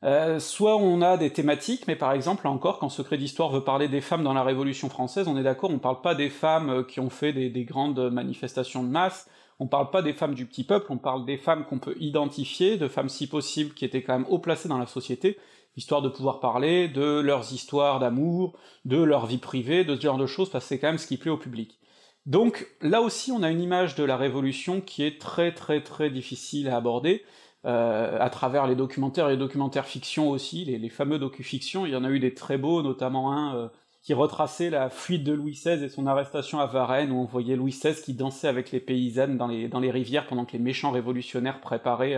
Euh, 0.04 0.38
soit 0.40 0.76
on 0.76 1.00
a 1.00 1.16
des 1.16 1.32
thématiques, 1.32 1.86
mais 1.86 1.96
par 1.96 2.12
exemple, 2.12 2.44
là 2.44 2.50
encore, 2.50 2.78
quand 2.78 2.88
Secret 2.90 3.16
d'Histoire 3.16 3.50
veut 3.50 3.64
parler 3.64 3.88
des 3.88 4.00
femmes 4.00 4.24
dans 4.24 4.34
la 4.34 4.42
Révolution 4.42 4.90
française, 4.90 5.26
on 5.26 5.38
est 5.38 5.42
d'accord, 5.42 5.70
on 5.70 5.78
parle 5.78 6.02
pas 6.02 6.14
des 6.14 6.28
femmes 6.28 6.84
qui 6.86 7.00
ont 7.00 7.10
fait 7.10 7.32
des, 7.32 7.64
grandes 7.64 8.10
manifestations 8.12 8.82
de 8.82 8.88
masse, 8.88 9.28
on 9.58 9.66
parle 9.66 9.90
pas 9.90 10.02
des 10.02 10.12
femmes 10.12 10.34
du 10.34 10.46
petit 10.46 10.64
peuple, 10.64 10.86
on 10.90 10.98
parle 10.98 11.24
des 11.24 11.38
femmes 11.38 11.64
qu'on 11.64 11.78
peut 11.78 11.96
identifier, 11.98 12.76
de 12.76 12.88
femmes 12.88 13.08
si 13.08 13.26
possible 13.26 13.74
qui 13.74 13.84
étaient 13.84 14.02
quand 14.02 14.18
même 14.18 14.26
haut 14.28 14.38
placées 14.38 14.68
dans 14.68 14.78
la 14.78 14.86
société, 14.86 15.38
histoire 15.76 16.02
de 16.02 16.08
pouvoir 16.08 16.40
parler 16.40 16.88
de 16.88 17.20
leurs 17.20 17.52
histoires 17.52 17.98
d'amour, 17.98 18.58
de 18.84 19.02
leur 19.02 19.26
vie 19.26 19.38
privée, 19.38 19.84
de 19.84 19.94
ce 19.94 20.00
genre 20.00 20.18
de 20.18 20.26
choses, 20.26 20.50
parce 20.50 20.64
que 20.64 20.68
c'est 20.68 20.78
quand 20.78 20.88
même 20.88 20.98
ce 20.98 21.06
qui 21.06 21.16
plaît 21.16 21.30
au 21.30 21.36
public. 21.36 21.78
Donc 22.26 22.66
là 22.80 23.02
aussi, 23.02 23.30
on 23.30 23.42
a 23.42 23.50
une 23.50 23.60
image 23.60 23.94
de 23.94 24.04
la 24.04 24.16
Révolution 24.16 24.80
qui 24.80 25.04
est 25.04 25.20
très 25.20 25.54
très 25.54 25.82
très 25.82 26.10
difficile 26.10 26.68
à 26.68 26.76
aborder, 26.76 27.24
euh, 27.64 28.18
à 28.20 28.30
travers 28.30 28.66
les 28.66 28.74
documentaires 28.74 29.28
les 29.28 29.36
documentaires 29.36 29.86
fiction 29.86 30.30
aussi, 30.30 30.64
les, 30.64 30.88
fameux 30.88 31.18
docu-fictions, 31.18 31.86
il 31.86 31.92
y 31.92 31.96
en 31.96 32.04
a 32.04 32.10
eu 32.10 32.18
des 32.18 32.34
très 32.34 32.58
beaux, 32.58 32.82
notamment 32.82 33.32
un 33.32 33.56
euh, 33.56 33.68
qui 34.06 34.14
retraçait 34.14 34.70
la 34.70 34.88
fuite 34.88 35.24
de 35.24 35.32
Louis 35.32 35.54
XVI 35.54 35.82
et 35.82 35.88
son 35.88 36.06
arrestation 36.06 36.60
à 36.60 36.66
Varennes, 36.66 37.10
où 37.10 37.16
on 37.16 37.24
voyait 37.24 37.56
Louis 37.56 37.72
XVI 37.72 38.00
qui 38.00 38.14
dansait 38.14 38.46
avec 38.46 38.70
les 38.70 38.78
paysannes 38.78 39.36
dans 39.36 39.48
les, 39.48 39.90
rivières 39.90 40.28
pendant 40.28 40.44
que 40.44 40.52
les 40.52 40.60
méchants 40.60 40.92
révolutionnaires 40.92 41.60
préparaient 41.60 42.16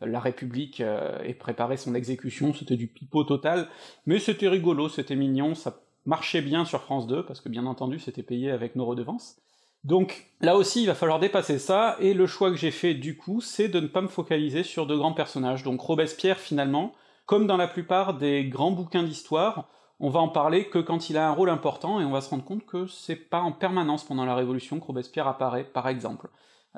la 0.00 0.20
République 0.20 0.80
euh, 0.80 1.18
et 1.24 1.34
préparaient 1.34 1.78
son 1.78 1.96
exécution, 1.96 2.54
c'était 2.54 2.76
du 2.76 2.86
pipeau 2.86 3.24
total, 3.24 3.66
mais 4.06 4.20
c'était 4.20 4.46
rigolo, 4.46 4.88
c'était 4.88 5.16
mignon, 5.16 5.56
ça 5.56 5.80
marchait 6.04 6.42
bien 6.42 6.64
sur 6.64 6.82
France 6.82 7.08
2, 7.08 7.26
parce 7.26 7.40
que 7.40 7.48
bien 7.48 7.66
entendu 7.66 7.98
c'était 7.98 8.22
payé 8.22 8.52
avec 8.52 8.76
nos 8.76 8.86
redevances. 8.86 9.34
Donc 9.82 10.28
là 10.40 10.54
aussi 10.54 10.82
il 10.82 10.86
va 10.86 10.94
falloir 10.94 11.18
dépasser 11.18 11.58
ça, 11.58 11.96
et 11.98 12.14
le 12.14 12.28
choix 12.28 12.52
que 12.52 12.56
j'ai 12.56 12.70
fait 12.70 12.94
du 12.94 13.16
coup, 13.16 13.40
c'est 13.40 13.68
de 13.68 13.80
ne 13.80 13.88
pas 13.88 14.00
me 14.00 14.06
focaliser 14.06 14.62
sur 14.62 14.86
de 14.86 14.94
grands 14.94 15.14
personnages. 15.14 15.64
Donc 15.64 15.80
Robespierre 15.80 16.38
finalement, 16.38 16.92
comme 17.24 17.48
dans 17.48 17.56
la 17.56 17.66
plupart 17.66 18.14
des 18.14 18.44
grands 18.44 18.70
bouquins 18.70 19.02
d'histoire, 19.02 19.68
on 19.98 20.10
va 20.10 20.20
en 20.20 20.28
parler 20.28 20.68
que 20.68 20.78
quand 20.78 21.08
il 21.10 21.16
a 21.16 21.28
un 21.28 21.32
rôle 21.32 21.50
important, 21.50 22.00
et 22.00 22.04
on 22.04 22.10
va 22.10 22.20
se 22.20 22.30
rendre 22.30 22.44
compte 22.44 22.66
que 22.66 22.86
c'est 22.86 23.16
pas 23.16 23.40
en 23.40 23.52
permanence 23.52 24.04
pendant 24.04 24.24
la 24.24 24.34
Révolution 24.34 24.78
que 24.78 24.84
Robespierre 24.84 25.26
apparaît, 25.26 25.64
par 25.64 25.88
exemple. 25.88 26.28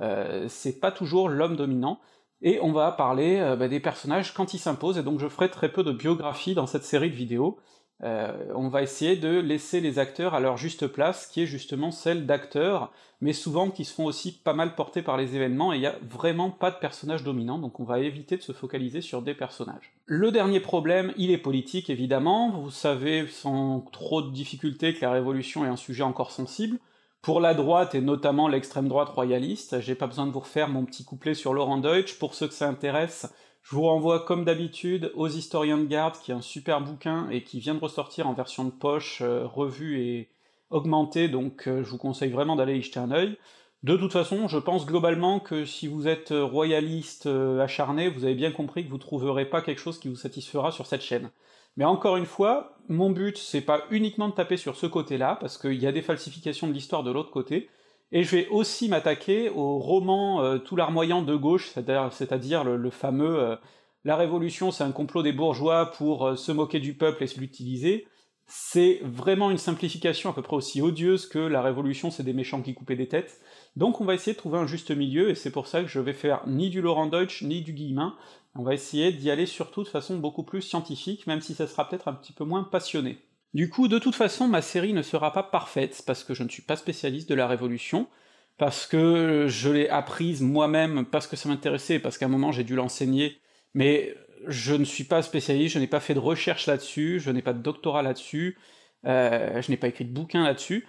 Euh, 0.00 0.46
c'est 0.48 0.78
pas 0.78 0.92
toujours 0.92 1.28
l'homme 1.28 1.56
dominant, 1.56 2.00
et 2.40 2.60
on 2.62 2.72
va 2.72 2.92
parler 2.92 3.38
euh, 3.40 3.56
bah, 3.56 3.68
des 3.68 3.80
personnages 3.80 4.32
quand 4.32 4.54
ils 4.54 4.58
s'imposent, 4.58 4.98
et 4.98 5.02
donc 5.02 5.18
je 5.18 5.28
ferai 5.28 5.50
très 5.50 5.72
peu 5.72 5.82
de 5.82 5.92
biographie 5.92 6.54
dans 6.54 6.66
cette 6.66 6.84
série 6.84 7.10
de 7.10 7.16
vidéos, 7.16 7.58
euh, 8.04 8.32
on 8.54 8.68
va 8.68 8.82
essayer 8.82 9.16
de 9.16 9.40
laisser 9.40 9.80
les 9.80 9.98
acteurs 9.98 10.34
à 10.34 10.40
leur 10.40 10.56
juste 10.56 10.86
place, 10.86 11.26
qui 11.26 11.42
est 11.42 11.46
justement 11.46 11.90
celle 11.90 12.26
d'acteurs, 12.26 12.92
mais 13.20 13.32
souvent 13.32 13.70
qui 13.70 13.84
se 13.84 13.92
font 13.92 14.04
aussi 14.04 14.32
pas 14.32 14.52
mal 14.52 14.76
porter 14.76 15.02
par 15.02 15.16
les 15.16 15.34
événements, 15.34 15.72
et 15.72 15.76
il 15.76 15.80
n'y 15.80 15.86
a 15.86 15.98
vraiment 16.08 16.50
pas 16.50 16.70
de 16.70 16.76
personnage 16.76 17.24
dominant, 17.24 17.58
donc 17.58 17.80
on 17.80 17.84
va 17.84 17.98
éviter 17.98 18.36
de 18.36 18.42
se 18.42 18.52
focaliser 18.52 19.00
sur 19.00 19.22
des 19.22 19.34
personnages. 19.34 19.92
Le 20.06 20.30
dernier 20.30 20.60
problème, 20.60 21.12
il 21.16 21.30
est 21.30 21.38
politique 21.38 21.90
évidemment, 21.90 22.50
vous 22.50 22.70
savez 22.70 23.26
sans 23.26 23.80
trop 23.92 24.22
de 24.22 24.30
difficultés 24.30 24.94
que 24.94 25.00
la 25.04 25.10
Révolution 25.10 25.64
est 25.64 25.68
un 25.68 25.76
sujet 25.76 26.04
encore 26.04 26.30
sensible, 26.30 26.78
pour 27.22 27.40
la 27.40 27.54
droite, 27.54 27.94
et 27.94 28.00
notamment 28.00 28.48
l'extrême 28.48 28.88
droite 28.88 29.08
royaliste, 29.08 29.80
j'ai 29.80 29.94
pas 29.94 30.06
besoin 30.06 30.26
de 30.26 30.32
vous 30.32 30.40
refaire 30.40 30.68
mon 30.68 30.84
petit 30.84 31.04
couplet 31.04 31.34
sur 31.34 31.52
Laurent 31.52 31.78
Deutsch, 31.78 32.18
pour 32.18 32.34
ceux 32.34 32.48
que 32.48 32.54
ça 32.54 32.68
intéresse, 32.68 33.32
je 33.62 33.76
vous 33.76 33.82
renvoie 33.82 34.20
comme 34.20 34.44
d'habitude 34.44 35.12
aux 35.14 35.28
Historiens 35.28 35.76
de 35.76 35.84
Garde, 35.84 36.14
qui 36.22 36.30
est 36.30 36.34
un 36.34 36.40
super 36.40 36.80
bouquin 36.80 37.28
et 37.30 37.42
qui 37.42 37.60
vient 37.60 37.74
de 37.74 37.80
ressortir 37.80 38.26
en 38.26 38.32
version 38.32 38.64
de 38.64 38.70
poche, 38.70 39.20
euh, 39.20 39.46
revue 39.46 40.00
et 40.00 40.30
augmentée, 40.70 41.28
donc 41.28 41.68
euh, 41.68 41.82
je 41.82 41.90
vous 41.90 41.98
conseille 41.98 42.30
vraiment 42.30 42.56
d'aller 42.56 42.78
y 42.78 42.82
jeter 42.82 42.98
un 42.98 43.10
œil. 43.10 43.36
De 43.82 43.96
toute 43.96 44.12
façon, 44.12 44.48
je 44.48 44.58
pense 44.58 44.86
globalement 44.86 45.38
que 45.38 45.64
si 45.64 45.86
vous 45.86 46.08
êtes 46.08 46.32
royaliste 46.32 47.26
euh, 47.26 47.60
acharné, 47.60 48.08
vous 48.08 48.24
avez 48.24 48.34
bien 48.34 48.52
compris 48.52 48.84
que 48.84 48.90
vous 48.90 48.98
trouverez 48.98 49.44
pas 49.44 49.60
quelque 49.60 49.80
chose 49.80 50.00
qui 50.00 50.08
vous 50.08 50.16
satisfera 50.16 50.72
sur 50.72 50.86
cette 50.86 51.02
chaîne. 51.02 51.30
Mais 51.78 51.84
encore 51.84 52.16
une 52.16 52.26
fois, 52.26 52.76
mon 52.88 53.08
but 53.08 53.38
c'est 53.38 53.60
pas 53.60 53.84
uniquement 53.92 54.28
de 54.28 54.34
taper 54.34 54.56
sur 54.56 54.74
ce 54.74 54.86
côté-là, 54.86 55.38
parce 55.40 55.56
qu'il 55.56 55.80
y 55.80 55.86
a 55.86 55.92
des 55.92 56.02
falsifications 56.02 56.66
de 56.66 56.72
l'histoire 56.72 57.04
de 57.04 57.12
l'autre 57.12 57.30
côté, 57.30 57.70
et 58.10 58.24
je 58.24 58.34
vais 58.34 58.48
aussi 58.48 58.88
m'attaquer 58.88 59.48
au 59.48 59.78
roman 59.78 60.42
euh, 60.42 60.58
tout 60.58 60.74
larmoyant 60.74 61.22
de 61.22 61.36
gauche, 61.36 61.70
c'est-à-dire 61.70 62.64
le, 62.64 62.90
fameux 62.90 63.38
euh, 63.38 63.56
La 64.04 64.16
Révolution 64.16 64.72
c'est 64.72 64.82
un 64.82 64.90
complot 64.90 65.22
des 65.22 65.32
bourgeois 65.32 65.92
pour 65.92 66.26
euh, 66.26 66.34
se 66.34 66.50
moquer 66.50 66.80
du 66.80 66.94
peuple 66.94 67.22
et 67.22 67.28
se 67.28 67.38
l'utiliser. 67.38 68.08
C'est 68.46 69.00
vraiment 69.04 69.50
une 69.50 69.58
simplification 69.58 70.30
à 70.30 70.32
peu 70.32 70.42
près 70.42 70.56
aussi 70.56 70.82
odieuse 70.82 71.26
que 71.26 71.38
la 71.38 71.62
Révolution 71.62 72.10
c'est 72.10 72.24
des 72.24 72.32
méchants 72.32 72.62
qui 72.62 72.74
coupaient 72.74 72.96
des 72.96 73.06
têtes. 73.06 73.40
Donc 73.76 74.00
on 74.00 74.04
va 74.04 74.14
essayer 74.14 74.32
de 74.32 74.38
trouver 74.38 74.58
un 74.58 74.66
juste 74.66 74.90
milieu, 74.90 75.30
et 75.30 75.36
c'est 75.36 75.52
pour 75.52 75.68
ça 75.68 75.82
que 75.82 75.88
je 75.88 76.00
vais 76.00 76.12
faire 76.12 76.42
ni 76.48 76.70
du 76.70 76.80
Laurent 76.80 77.06
Deutsch, 77.06 77.42
ni 77.42 77.62
du 77.62 77.72
Guillemin. 77.72 78.16
On 78.58 78.64
va 78.64 78.74
essayer 78.74 79.12
d'y 79.12 79.30
aller 79.30 79.46
surtout 79.46 79.84
de 79.84 79.88
façon 79.88 80.18
beaucoup 80.18 80.42
plus 80.42 80.62
scientifique, 80.62 81.28
même 81.28 81.40
si 81.40 81.54
ça 81.54 81.68
sera 81.68 81.88
peut-être 81.88 82.08
un 82.08 82.12
petit 82.12 82.32
peu 82.32 82.44
moins 82.44 82.64
passionné. 82.64 83.18
Du 83.54 83.70
coup, 83.70 83.86
de 83.86 84.00
toute 84.00 84.16
façon, 84.16 84.48
ma 84.48 84.62
série 84.62 84.92
ne 84.92 85.02
sera 85.02 85.32
pas 85.32 85.44
parfaite, 85.44 86.02
parce 86.04 86.24
que 86.24 86.34
je 86.34 86.42
ne 86.42 86.48
suis 86.48 86.62
pas 86.62 86.74
spécialiste 86.74 87.28
de 87.28 87.36
la 87.36 87.46
Révolution, 87.46 88.08
parce 88.56 88.88
que 88.88 89.46
je 89.48 89.70
l'ai 89.70 89.88
apprise 89.88 90.42
moi-même, 90.42 91.06
parce 91.06 91.28
que 91.28 91.36
ça 91.36 91.48
m'intéressait, 91.48 92.00
parce 92.00 92.18
qu'à 92.18 92.26
un 92.26 92.30
moment 92.30 92.50
j'ai 92.50 92.64
dû 92.64 92.74
l'enseigner, 92.74 93.38
mais 93.74 94.16
je 94.48 94.74
ne 94.74 94.84
suis 94.84 95.04
pas 95.04 95.22
spécialiste, 95.22 95.74
je 95.74 95.78
n'ai 95.78 95.86
pas 95.86 96.00
fait 96.00 96.14
de 96.14 96.18
recherche 96.18 96.66
là-dessus, 96.66 97.20
je 97.20 97.30
n'ai 97.30 97.42
pas 97.42 97.52
de 97.52 97.62
doctorat 97.62 98.02
là-dessus, 98.02 98.58
euh, 99.06 99.62
je 99.62 99.70
n'ai 99.70 99.76
pas 99.76 99.86
écrit 99.86 100.04
de 100.04 100.12
bouquin 100.12 100.42
là-dessus, 100.42 100.84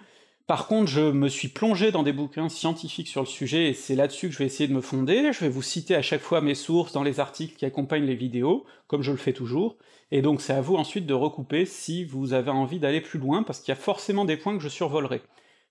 par 0.50 0.66
contre, 0.66 0.90
je 0.90 1.12
me 1.12 1.28
suis 1.28 1.46
plongé 1.46 1.92
dans 1.92 2.02
des 2.02 2.12
bouquins 2.12 2.48
scientifiques 2.48 3.06
sur 3.06 3.20
le 3.20 3.26
sujet, 3.28 3.68
et 3.68 3.72
c'est 3.72 3.94
là-dessus 3.94 4.26
que 4.26 4.32
je 4.32 4.38
vais 4.40 4.46
essayer 4.46 4.66
de 4.66 4.74
me 4.74 4.80
fonder. 4.80 5.32
Je 5.32 5.38
vais 5.42 5.48
vous 5.48 5.62
citer 5.62 5.94
à 5.94 6.02
chaque 6.02 6.22
fois 6.22 6.40
mes 6.40 6.56
sources 6.56 6.90
dans 6.90 7.04
les 7.04 7.20
articles 7.20 7.54
qui 7.54 7.64
accompagnent 7.66 8.04
les 8.04 8.16
vidéos, 8.16 8.66
comme 8.88 9.02
je 9.02 9.12
le 9.12 9.16
fais 9.16 9.32
toujours, 9.32 9.76
et 10.10 10.22
donc 10.22 10.40
c'est 10.40 10.52
à 10.52 10.60
vous 10.60 10.74
ensuite 10.74 11.06
de 11.06 11.14
recouper 11.14 11.66
si 11.66 12.04
vous 12.04 12.32
avez 12.32 12.50
envie 12.50 12.80
d'aller 12.80 13.00
plus 13.00 13.20
loin, 13.20 13.44
parce 13.44 13.60
qu'il 13.60 13.68
y 13.68 13.78
a 13.78 13.80
forcément 13.80 14.24
des 14.24 14.36
points 14.36 14.56
que 14.56 14.62
je 14.64 14.68
survolerai. 14.68 15.22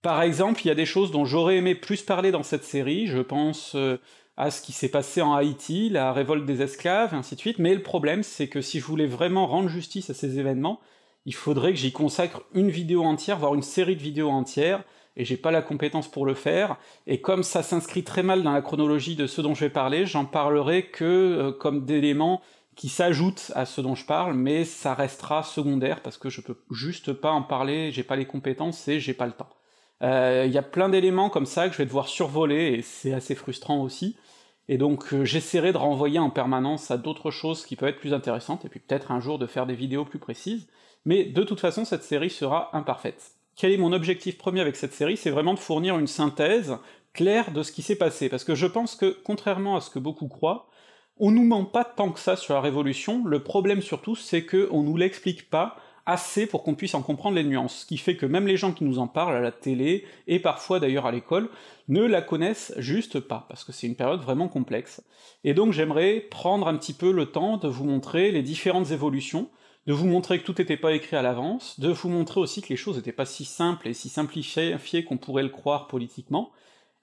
Par 0.02 0.22
exemple, 0.22 0.62
il 0.64 0.70
y 0.70 0.72
a 0.72 0.76
des 0.76 0.86
choses 0.86 1.12
dont 1.12 1.26
j'aurais 1.26 1.58
aimé 1.58 1.76
plus 1.76 2.02
parler 2.02 2.32
dans 2.32 2.44
cette 2.44 2.64
série, 2.64 3.08
je 3.08 3.20
pense 3.20 3.74
euh, 3.76 3.98
à 4.38 4.50
ce 4.50 4.62
qui 4.62 4.72
s'est 4.72 4.88
passé 4.88 5.22
en 5.22 5.34
Haïti, 5.34 5.90
la 5.90 6.14
révolte 6.14 6.46
des 6.46 6.62
esclaves, 6.62 7.14
et 7.14 7.18
ainsi 7.18 7.36
de 7.36 7.42
suite, 7.42 7.60
mais 7.60 7.76
le 7.76 7.84
problème 7.84 8.24
c'est 8.24 8.48
que 8.48 8.62
si 8.62 8.80
je 8.80 8.86
voulais 8.86 9.08
vraiment 9.08 9.46
rendre 9.46 9.68
justice 9.68 10.10
à 10.10 10.14
ces 10.14 10.40
événements, 10.40 10.80
il 11.26 11.34
faudrait 11.34 11.74
que 11.74 11.80
j'y 11.80 11.92
consacre 11.92 12.44
une 12.54 12.70
vidéo 12.70 13.04
entière, 13.04 13.38
voire 13.38 13.56
une 13.56 13.62
série 13.62 13.96
de 13.96 14.02
vidéos 14.02 14.30
entières, 14.30 14.84
et 15.16 15.26
j'ai 15.26 15.38
pas 15.38 15.52
la 15.52 15.62
compétence 15.62 16.10
pour 16.10 16.26
le 16.26 16.34
faire, 16.34 16.78
et 17.06 17.20
comme 17.20 17.44
ça 17.44 17.62
s'inscrit 17.62 18.04
très 18.04 18.24
mal 18.24 18.42
dans 18.42 18.54
la 18.54 18.62
chronologie 18.62 19.16
de 19.16 19.28
ce 19.28 19.42
dont 19.42 19.54
je 19.54 19.66
vais 19.66 19.70
parler, 19.70 20.06
j'en 20.06 20.26
parlerai 20.26 20.88
que 20.88 21.04
euh, 21.04 21.52
comme 21.52 21.86
d'éléments 21.86 22.42
qui 22.76 22.88
s'ajoutent 22.88 23.52
à 23.56 23.66
ce 23.66 23.82
dont 23.82 23.96
je 23.96 24.06
parle, 24.06 24.34
mais 24.34 24.64
ça 24.64 24.94
restera 24.94 25.44
secondaire, 25.44 26.02
parce 26.02 26.18
que 26.18 26.30
je 26.30 26.40
peux 26.40 26.56
juste 26.72 27.12
pas 27.12 27.32
en 27.32 27.42
parler, 27.42 27.92
j'ai 27.92 28.04
pas 28.04 28.16
les 28.16 28.26
compétences 28.26 28.88
et 28.88 29.02
j'ai 29.02 29.14
pas 29.14 29.26
le 29.26 29.34
temps. 29.34 29.50
Euh, 30.02 30.46
il 30.48 30.54
y 30.54 30.58
a 30.58 30.64
plein 30.64 30.88
d'éléments 30.88 31.30
comme 31.30 31.46
ça 31.46 31.68
que 31.68 31.74
je 31.74 31.80
vais 31.80 31.86
devoir 31.86 32.08
survoler, 32.08 32.76
et 32.76 32.82
c'est 32.82 33.14
assez 33.14 33.36
frustrant 33.36 33.82
aussi, 33.84 34.16
et 34.70 34.78
donc 34.78 35.14
euh, 35.14 35.26
j'essaierai 35.26 35.74
de 35.74 35.78
renvoyer 35.78 36.20
en 36.20 36.30
permanence 36.30 36.92
à 36.92 36.98
d'autres 36.98 37.32
choses 37.32 37.66
qui 37.66 37.76
peuvent 37.76 37.90
être 37.90 38.00
plus 38.00 38.14
intéressantes, 38.14 38.64
et 38.64 38.70
puis 38.70 38.80
peut-être 38.80 39.12
un 39.12 39.20
jour 39.20 39.38
de 39.38 39.48
faire 39.48 39.66
des 39.66 39.76
vidéos 39.76 40.06
plus 40.06 40.20
précises, 40.20 40.70
mais 41.06 41.26
de 41.26 41.44
toute 41.44 41.60
façon 41.60 41.86
cette 41.86 42.04
série 42.04 42.30
sera 42.30 42.76
imparfaite. 42.76 43.32
Quel 43.56 43.72
est 43.72 43.78
mon 43.78 43.94
objectif 43.94 44.38
premier 44.38 44.62
avec 44.62 44.76
cette 44.76 44.94
série? 44.94 45.18
C'est 45.18 45.32
vraiment 45.32 45.54
de 45.54 45.60
fournir 45.60 46.00
une 46.00 46.08
synthèse 46.08 46.78
claire 47.14 47.52
de 47.52 47.64
ce 47.64 47.72
qui 47.72 47.82
s'est 47.82 47.98
passé, 47.98 48.30
parce 48.30 48.44
que 48.44 48.56
je 48.56 48.68
pense 48.68 48.96
que, 48.96 49.18
contrairement 49.24 49.76
à 49.76 49.82
ce 49.82 49.90
que 49.90 50.00
beaucoup 50.00 50.28
croient, 50.28 50.70
on 51.18 51.32
nous 51.32 51.44
ment 51.44 51.66
pas 51.66 51.84
tant 51.84 52.12
que 52.12 52.20
ça 52.20 52.36
sur 52.38 52.54
la 52.54 52.62
Révolution, 52.62 53.26
le 53.26 53.44
problème 53.44 53.82
surtout 53.82 54.16
c'est 54.16 54.46
que 54.46 54.70
on 54.72 54.84
nous 54.84 54.96
l'explique 54.96 55.50
pas 55.50 55.76
assez 56.06 56.48
pour 56.48 56.64
qu'on 56.64 56.74
puisse 56.76 56.96
en 56.96 57.04
comprendre 57.04 57.36
les 57.36 57.44
nuances, 57.44 57.82
ce 57.82 57.86
qui 57.86 57.98
fait 57.98 58.16
que 58.16 58.26
même 58.26 58.48
les 58.48 58.58
gens 58.58 58.72
qui 58.72 58.84
nous 58.84 58.98
en 58.98 59.08
parlent 59.08 59.36
à 59.36 59.42
la 59.42 59.52
télé, 59.52 60.06
et 60.28 60.40
parfois 60.40 60.80
d'ailleurs 60.80 61.06
à 61.06 61.12
l'école, 61.12 61.50
ne 61.88 62.04
la 62.04 62.22
connaissent 62.22 62.74
juste 62.78 63.20
pas, 63.20 63.46
parce 63.50 63.64
que 63.64 63.72
c'est 63.72 63.86
une 63.86 63.96
période 63.96 64.22
vraiment 64.22 64.48
complexe. 64.48 65.04
Et 65.44 65.54
donc 65.54 65.74
j'aimerais 65.74 66.22
prendre 66.32 66.68
un 66.68 66.78
petit 66.78 66.94
peu 66.94 67.12
le 67.12 67.28
temps 67.28 67.58
de 67.58 67.68
vous 67.68 67.84
montrer 67.84 68.32
les 68.32 68.42
différentes 68.42 68.92
évolutions, 68.92 69.50
de 69.90 69.94
vous 69.96 70.06
montrer 70.06 70.38
que 70.38 70.46
tout 70.46 70.54
n'était 70.60 70.78
pas 70.78 70.94
écrit 70.94 71.16
à 71.16 71.24
l'avance, 71.24 71.80
de 71.80 71.90
vous 71.90 72.10
montrer 72.10 72.40
aussi 72.40 72.62
que 72.62 72.70
les 72.70 72.76
choses 72.76 72.98
n'étaient 72.98 73.12
pas 73.12 73.26
si 73.26 73.44
simples 73.44 73.88
et 73.88 73.96
si 73.96 74.08
simplifiées 74.08 75.04
qu'on 75.04 75.18
pourrait 75.18 75.42
le 75.42 75.50
croire 75.50 75.88
politiquement, 75.88 76.52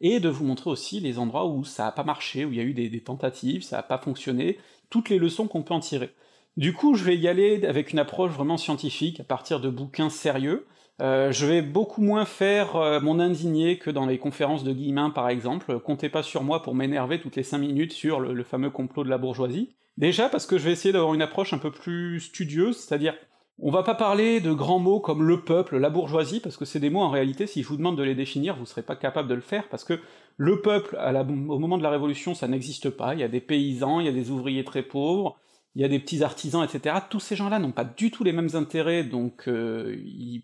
et 0.01 0.21
de 0.21 0.29
vous 0.29 0.45
montrer 0.45 0.71
aussi 0.71 1.01
les 1.01 1.19
endroits 1.19 1.49
où 1.49 1.65
ça 1.65 1.89
a 1.89 1.91
pas 1.91 2.05
marché, 2.05 2.45
où 2.45 2.53
il 2.53 2.59
y 2.59 2.61
a 2.61 2.63
eu 2.63 2.75
des, 2.75 3.01
tentatives, 3.01 3.65
ça 3.65 3.81
a 3.81 3.83
pas 3.83 3.99
fonctionné, 3.99 4.61
toutes 4.89 5.09
les 5.09 5.19
leçons 5.19 5.49
qu'on 5.49 5.65
peut 5.65 5.75
en 5.75 5.81
tirer. 5.81 6.15
Du 6.57 6.75
coup, 6.75 6.95
je 6.95 7.03
vais 7.03 7.17
y 7.17 7.27
aller 7.27 7.67
avec 7.67 7.91
une 7.91 7.99
approche 7.99 8.31
vraiment 8.31 8.57
scientifique, 8.57 9.19
à 9.19 9.25
partir 9.25 9.59
de 9.59 9.69
bouquins 9.69 10.09
sérieux. 10.09 10.69
Euh, 11.03 11.33
je 11.33 11.45
vais 11.45 11.63
beaucoup 11.63 12.03
moins 12.03 12.25
faire 12.25 12.77
euh, 12.77 13.01
mon 13.01 13.19
indigné 13.19 13.79
que 13.79 13.91
dans 13.91 14.07
les 14.07 14.19
conférences 14.19 14.63
de 14.63 14.73
Guillemin, 14.73 15.11
par 15.11 15.29
exemple. 15.29 15.81
Comptez 15.81 16.09
pas 16.09 16.23
sur 16.23 16.45
moi 16.45 16.63
pour 16.63 16.77
m'énerver 16.77 17.21
toutes 17.21 17.35
les 17.35 17.43
5 17.43 17.59
minutes 17.59 17.93
sur 17.93 18.21
le, 18.21 18.45
fameux 18.45 18.71
complot 18.71 19.03
de 19.03 19.11
la 19.11 19.19
bourgeoisie. 19.19 19.75
Déjà 19.97 20.29
parce 20.29 20.47
que 20.47 20.59
je 20.59 20.65
vais 20.65 20.73
essayer 20.73 20.93
d'avoir 20.93 21.15
une 21.15 21.23
approche 21.23 21.53
un 21.53 21.59
peu 21.59 21.71
plus 21.71 22.21
studieuse, 22.21 22.77
c'est-à-dire 22.77 23.15
on 23.59 23.71
va 23.71 23.83
pas 23.83 23.95
parler 23.95 24.41
de 24.41 24.53
grands 24.53 24.79
mots 24.79 25.01
comme 25.01 25.23
le 25.23 25.43
peuple, 25.43 25.79
la 25.79 25.89
bourgeoisie, 25.89 26.41
parce 26.41 26.59
que 26.59 26.67
c'est 26.67 26.81
des 26.81 26.91
mots 26.91 27.01
en 27.01 27.09
réalité, 27.09 27.47
si 27.47 27.63
je 27.63 27.69
vous 27.69 27.79
demande 27.79 27.97
de 27.97 28.03
les 28.03 28.15
définir, 28.15 28.57
vous 28.57 28.67
serez 28.67 28.83
pas 28.83 28.97
capable 28.97 29.29
de 29.29 29.35
le 29.35 29.41
faire, 29.41 29.69
parce 29.71 29.85
que 29.85 29.99
le 30.37 30.61
peuple, 30.61 30.99
au 30.99 31.59
moment 31.59 31.79
de 31.79 31.83
la 31.83 31.89
Révolution, 31.89 32.35
ça 32.35 32.49
n'existe 32.49 32.91
pas, 32.91 33.15
il 33.15 33.21
y 33.21 33.25
a 33.25 33.29
des 33.29 33.41
paysans, 33.41 34.01
il 34.01 34.07
y 34.07 34.11
a 34.11 34.13
des 34.13 34.31
ouvriers 34.31 34.65
très 34.65 34.83
pauvres, 34.83 35.39
il 35.75 35.81
y 35.81 35.85
a 35.87 35.89
des 35.89 35.99
petits 35.99 36.23
artisans, 36.23 36.63
etc. 36.63 36.97
Tous 37.09 37.21
ces 37.21 37.37
gens-là 37.37 37.59
n'ont 37.59 37.73
pas 37.73 37.85
du 37.85 38.11
tout 38.11 38.25
les 38.25 38.33
mêmes 38.33 38.51
intérêts, 38.55 39.05
donc 39.05 39.49
euh, 39.49 39.97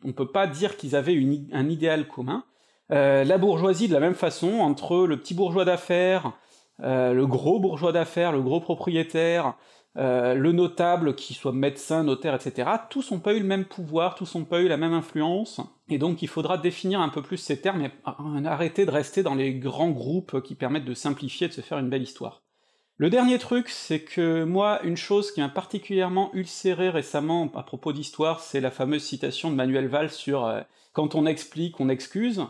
on 0.04 0.12
peut 0.12 0.30
pas 0.30 0.46
dire 0.46 0.78
qu'ils 0.78 0.96
avaient 0.96 1.18
un 1.52 1.68
idéal 1.68 2.08
commun. 2.08 2.44
Euh, 2.90 3.24
la 3.24 3.38
bourgeoisie, 3.38 3.88
de 3.88 3.94
la 3.94 4.00
même 4.00 4.14
façon, 4.14 4.60
entre 4.60 5.06
le 5.06 5.18
petit 5.18 5.34
bourgeois 5.34 5.64
d'affaires, 5.64 6.32
euh, 6.82 7.12
le 7.12 7.26
gros 7.26 7.60
bourgeois 7.60 7.92
d'affaires, 7.92 8.32
le 8.32 8.42
gros 8.42 8.60
propriétaire, 8.60 9.54
le 9.94 10.52
notable, 10.52 11.14
qui 11.14 11.34
soit 11.34 11.52
médecin, 11.52 12.02
notaire, 12.02 12.34
etc., 12.34 12.70
tous 12.88 13.10
n'ont 13.10 13.18
pas 13.18 13.34
eu 13.34 13.40
le 13.40 13.46
même 13.46 13.66
pouvoir, 13.66 14.14
tous 14.14 14.34
n'ont 14.34 14.46
pas 14.46 14.62
eu 14.62 14.68
la 14.68 14.78
même 14.78 14.94
influence, 14.94 15.60
et 15.90 15.98
donc 15.98 16.22
il 16.22 16.28
faudra 16.28 16.56
définir 16.56 17.02
un 17.02 17.10
peu 17.10 17.20
plus 17.20 17.36
ces 17.36 17.60
termes 17.60 17.82
et 17.82 17.90
arrêter 18.46 18.86
de 18.86 18.90
rester 18.90 19.22
dans 19.22 19.34
les 19.34 19.52
grands 19.52 19.90
groupes 19.90 20.40
qui 20.40 20.54
permettent 20.54 20.86
de 20.86 20.94
simplifier, 20.94 21.48
de 21.48 21.52
se 21.52 21.60
faire 21.60 21.78
une 21.78 21.90
belle 21.90 22.02
histoire. 22.02 22.42
Le 23.02 23.10
dernier 23.10 23.38
truc, 23.38 23.68
c'est 23.68 24.04
que 24.04 24.44
moi, 24.44 24.80
une 24.84 24.96
chose 24.96 25.32
qui 25.32 25.40
m'a 25.40 25.48
particulièrement 25.48 26.30
ulcéré 26.34 26.88
récemment 26.88 27.50
à 27.54 27.62
propos 27.62 27.92
d'histoire, 27.92 28.38
c'est 28.38 28.60
la 28.60 28.70
fameuse 28.70 29.02
citation 29.02 29.50
de 29.50 29.56
Manuel 29.56 29.88
Valls 29.88 30.10
sur 30.10 30.46
euh, 30.46 30.60
quand 30.92 31.14
on 31.14 31.26
explique, 31.26 31.80
on 31.80 31.88
excuse. 31.88 32.42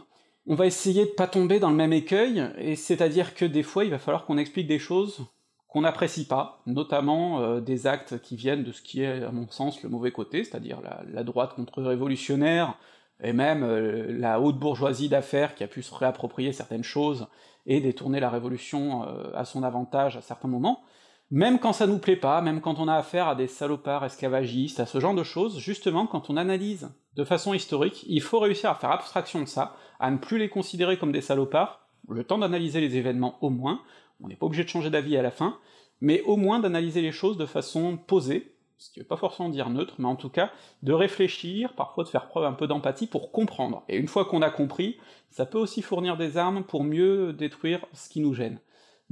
On 0.46 0.54
va 0.54 0.66
essayer 0.66 1.04
de 1.04 1.10
pas 1.10 1.28
tomber 1.28 1.60
dans 1.60 1.70
le 1.70 1.76
même 1.76 1.92
écueil, 1.92 2.42
et 2.58 2.74
c'est-à-dire 2.74 3.34
que 3.34 3.44
des 3.44 3.62
fois, 3.62 3.84
il 3.84 3.90
va 3.90 3.98
falloir 3.98 4.24
qu'on 4.24 4.38
explique 4.38 4.66
des 4.66 4.80
choses 4.80 5.24
qu'on 5.72 5.82
n'apprécie 5.82 6.26
pas, 6.26 6.60
notamment 6.66 7.40
euh, 7.40 7.60
des 7.60 7.86
actes 7.86 8.20
qui 8.20 8.36
viennent 8.36 8.62
de 8.62 8.72
ce 8.72 8.82
qui 8.82 9.02
est, 9.02 9.22
à 9.22 9.32
mon 9.32 9.48
sens, 9.48 9.82
le 9.82 9.88
mauvais 9.88 10.12
côté, 10.12 10.44
c'est-à-dire 10.44 10.80
la, 10.82 11.24
droite 11.24 11.54
contre-révolutionnaire, 11.54 12.76
et 13.22 13.32
même 13.32 13.62
euh, 13.62 14.06
la 14.10 14.38
haute 14.38 14.58
bourgeoisie 14.58 15.08
d'affaires 15.08 15.54
qui 15.54 15.64
a 15.64 15.68
pu 15.68 15.82
se 15.82 15.94
réapproprier 15.94 16.52
certaines 16.52 16.84
choses 16.84 17.26
et 17.64 17.80
détourner 17.80 18.20
la 18.20 18.28
révolution 18.28 19.04
euh, 19.08 19.30
à 19.34 19.46
son 19.46 19.62
avantage 19.62 20.18
à 20.18 20.20
certains 20.20 20.48
moments, 20.48 20.82
même 21.32 21.58
quand 21.58 21.72
ça 21.72 21.86
nous 21.86 21.98
plaît 21.98 22.16
pas, 22.16 22.42
même 22.42 22.60
quand 22.60 22.78
on 22.78 22.88
a 22.88 22.94
affaire 22.94 23.26
à 23.26 23.34
des 23.34 23.46
salopards 23.46 24.04
esclavagistes, 24.04 24.80
à 24.80 24.86
ce 24.86 25.00
genre 25.00 25.14
de 25.14 25.22
choses, 25.22 25.58
justement, 25.58 26.06
quand 26.06 26.28
on 26.28 26.36
analyse 26.36 26.90
de 27.16 27.24
façon 27.24 27.54
historique, 27.54 28.04
il 28.06 28.20
faut 28.20 28.38
réussir 28.38 28.68
à 28.68 28.74
faire 28.74 28.90
abstraction 28.90 29.40
de 29.40 29.46
ça, 29.46 29.74
à 29.98 30.10
ne 30.10 30.18
plus 30.18 30.36
les 30.36 30.50
considérer 30.50 30.98
comme 30.98 31.10
des 31.10 31.22
salopards, 31.22 31.88
le 32.06 32.22
temps 32.22 32.36
d'analyser 32.36 32.82
les 32.82 32.98
événements 32.98 33.38
au 33.40 33.48
moins, 33.48 33.80
on 34.22 34.28
n'est 34.28 34.36
pas 34.36 34.44
obligé 34.44 34.62
de 34.62 34.68
changer 34.68 34.90
d'avis 34.90 35.16
à 35.16 35.22
la 35.22 35.30
fin, 35.30 35.56
mais 36.02 36.20
au 36.24 36.36
moins 36.36 36.60
d'analyser 36.60 37.00
les 37.00 37.12
choses 37.12 37.38
de 37.38 37.46
façon 37.46 37.96
posée, 37.96 38.54
ce 38.76 38.90
qui 38.90 39.00
veut 39.00 39.06
pas 39.06 39.16
forcément 39.16 39.48
dire 39.48 39.70
neutre, 39.70 39.94
mais 39.98 40.08
en 40.08 40.16
tout 40.16 40.28
cas, 40.28 40.50
de 40.82 40.92
réfléchir, 40.92 41.72
parfois 41.72 42.04
de 42.04 42.10
faire 42.10 42.28
preuve 42.28 42.44
un 42.44 42.52
peu 42.52 42.66
d'empathie 42.66 43.06
pour 43.06 43.32
comprendre. 43.32 43.84
Et 43.88 43.96
une 43.96 44.08
fois 44.08 44.26
qu'on 44.26 44.42
a 44.42 44.50
compris, 44.50 44.98
ça 45.30 45.46
peut 45.46 45.58
aussi 45.58 45.80
fournir 45.80 46.18
des 46.18 46.36
armes 46.36 46.62
pour 46.62 46.84
mieux 46.84 47.32
détruire 47.32 47.86
ce 47.94 48.10
qui 48.10 48.20
nous 48.20 48.34
gêne. 48.34 48.58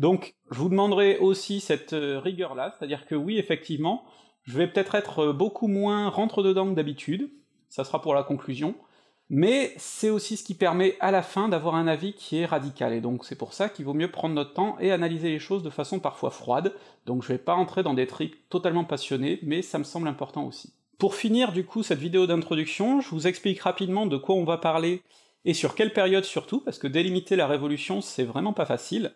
Donc, 0.01 0.35
je 0.51 0.59
vous 0.59 0.71
demanderai 0.71 1.19
aussi 1.19 1.61
cette 1.61 1.93
euh, 1.93 2.19
rigueur-là, 2.21 2.75
c'est-à-dire 2.79 3.05
que 3.05 3.15
oui, 3.15 3.37
effectivement, 3.37 4.03
je 4.45 4.57
vais 4.57 4.67
peut-être 4.67 4.95
être 4.95 5.27
beaucoup 5.33 5.69
moins 5.69 6.09
rentre-dedans 6.09 6.71
que 6.71 6.75
d'habitude, 6.75 7.31
ça 7.69 7.85
sera 7.85 8.01
pour 8.01 8.15
la 8.15 8.23
conclusion, 8.23 8.75
mais 9.29 9.75
c'est 9.77 10.09
aussi 10.09 10.39
ce 10.39 10.43
qui 10.43 10.55
permet 10.55 10.97
à 11.01 11.11
la 11.11 11.21
fin 11.21 11.51
d'avoir 11.51 11.75
un 11.75 11.87
avis 11.87 12.15
qui 12.15 12.39
est 12.39 12.47
radical, 12.47 12.95
et 12.95 13.03
donc 13.03 13.27
c'est 13.27 13.37
pour 13.37 13.53
ça 13.53 13.69
qu'il 13.69 13.85
vaut 13.85 13.93
mieux 13.93 14.11
prendre 14.11 14.35
notre 14.35 14.55
temps 14.55 14.79
et 14.81 14.91
analyser 14.91 15.29
les 15.29 15.39
choses 15.39 15.63
de 15.63 15.69
façon 15.69 16.01
parfois 16.01 16.31
froide, 16.31 16.73
donc 17.05 17.23
je 17.23 17.29
vais 17.29 17.37
pas 17.37 17.55
entrer 17.55 17.83
dans 17.83 17.93
des 17.93 18.07
trucs 18.07 18.49
totalement 18.49 18.85
passionnés, 18.85 19.39
mais 19.43 19.61
ça 19.61 19.79
me 19.79 19.85
semble 19.85 20.09
important 20.09 20.47
aussi. 20.47 20.73
Pour 20.97 21.15
finir 21.15 21.53
du 21.53 21.67
coup 21.67 21.83
cette 21.83 21.99
vidéo 21.99 22.27
d'introduction, 22.27 23.03
je 23.03 23.11
vous 23.11 23.27
explique 23.27 23.61
rapidement 23.61 24.07
de 24.07 24.17
quoi 24.17 24.35
on 24.35 24.45
va 24.45 24.57
parler, 24.57 25.03
et 25.45 25.53
sur 25.53 25.75
quelle 25.75 25.93
période 25.93 26.25
surtout, 26.25 26.61
parce 26.61 26.79
que 26.79 26.87
délimiter 26.87 27.37
la 27.37 27.47
Révolution 27.47 28.01
c'est 28.01 28.25
vraiment 28.25 28.55
pas 28.55 28.65
facile. 28.65 29.13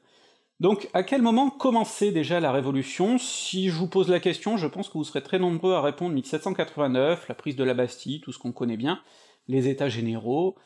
Donc 0.61 0.89
à 0.95 1.03
quel 1.03 1.21
moment 1.21 1.51
commençait 1.51 2.13
déjà 2.13 2.41
la 2.41 2.53
Révolution? 2.53 3.19
Si 3.19 3.69
je 3.69 3.75
vous 3.75 3.89
pose 3.89 4.09
la 4.09 4.21
question, 4.21 4.57
je 4.57 4.67
pense 4.67 4.89
que 4.89 4.95
vous 4.95 5.05
serez 5.05 5.23
très 5.23 5.39
nombreux 5.39 5.75
à 5.75 5.83
répondre 5.83 6.15
1789, 6.15 7.29
la 7.29 7.35
prise 7.35 7.57
de 7.57 7.65
la 7.65 7.75
Bastille, 7.75 8.21
tout 8.21 8.33
ce 8.33 8.39
qu'on 8.39 8.53
connaît 8.53 8.77
bien, 8.77 9.01
les 9.49 9.69
états 9.69 9.89
généraux, 9.89 10.57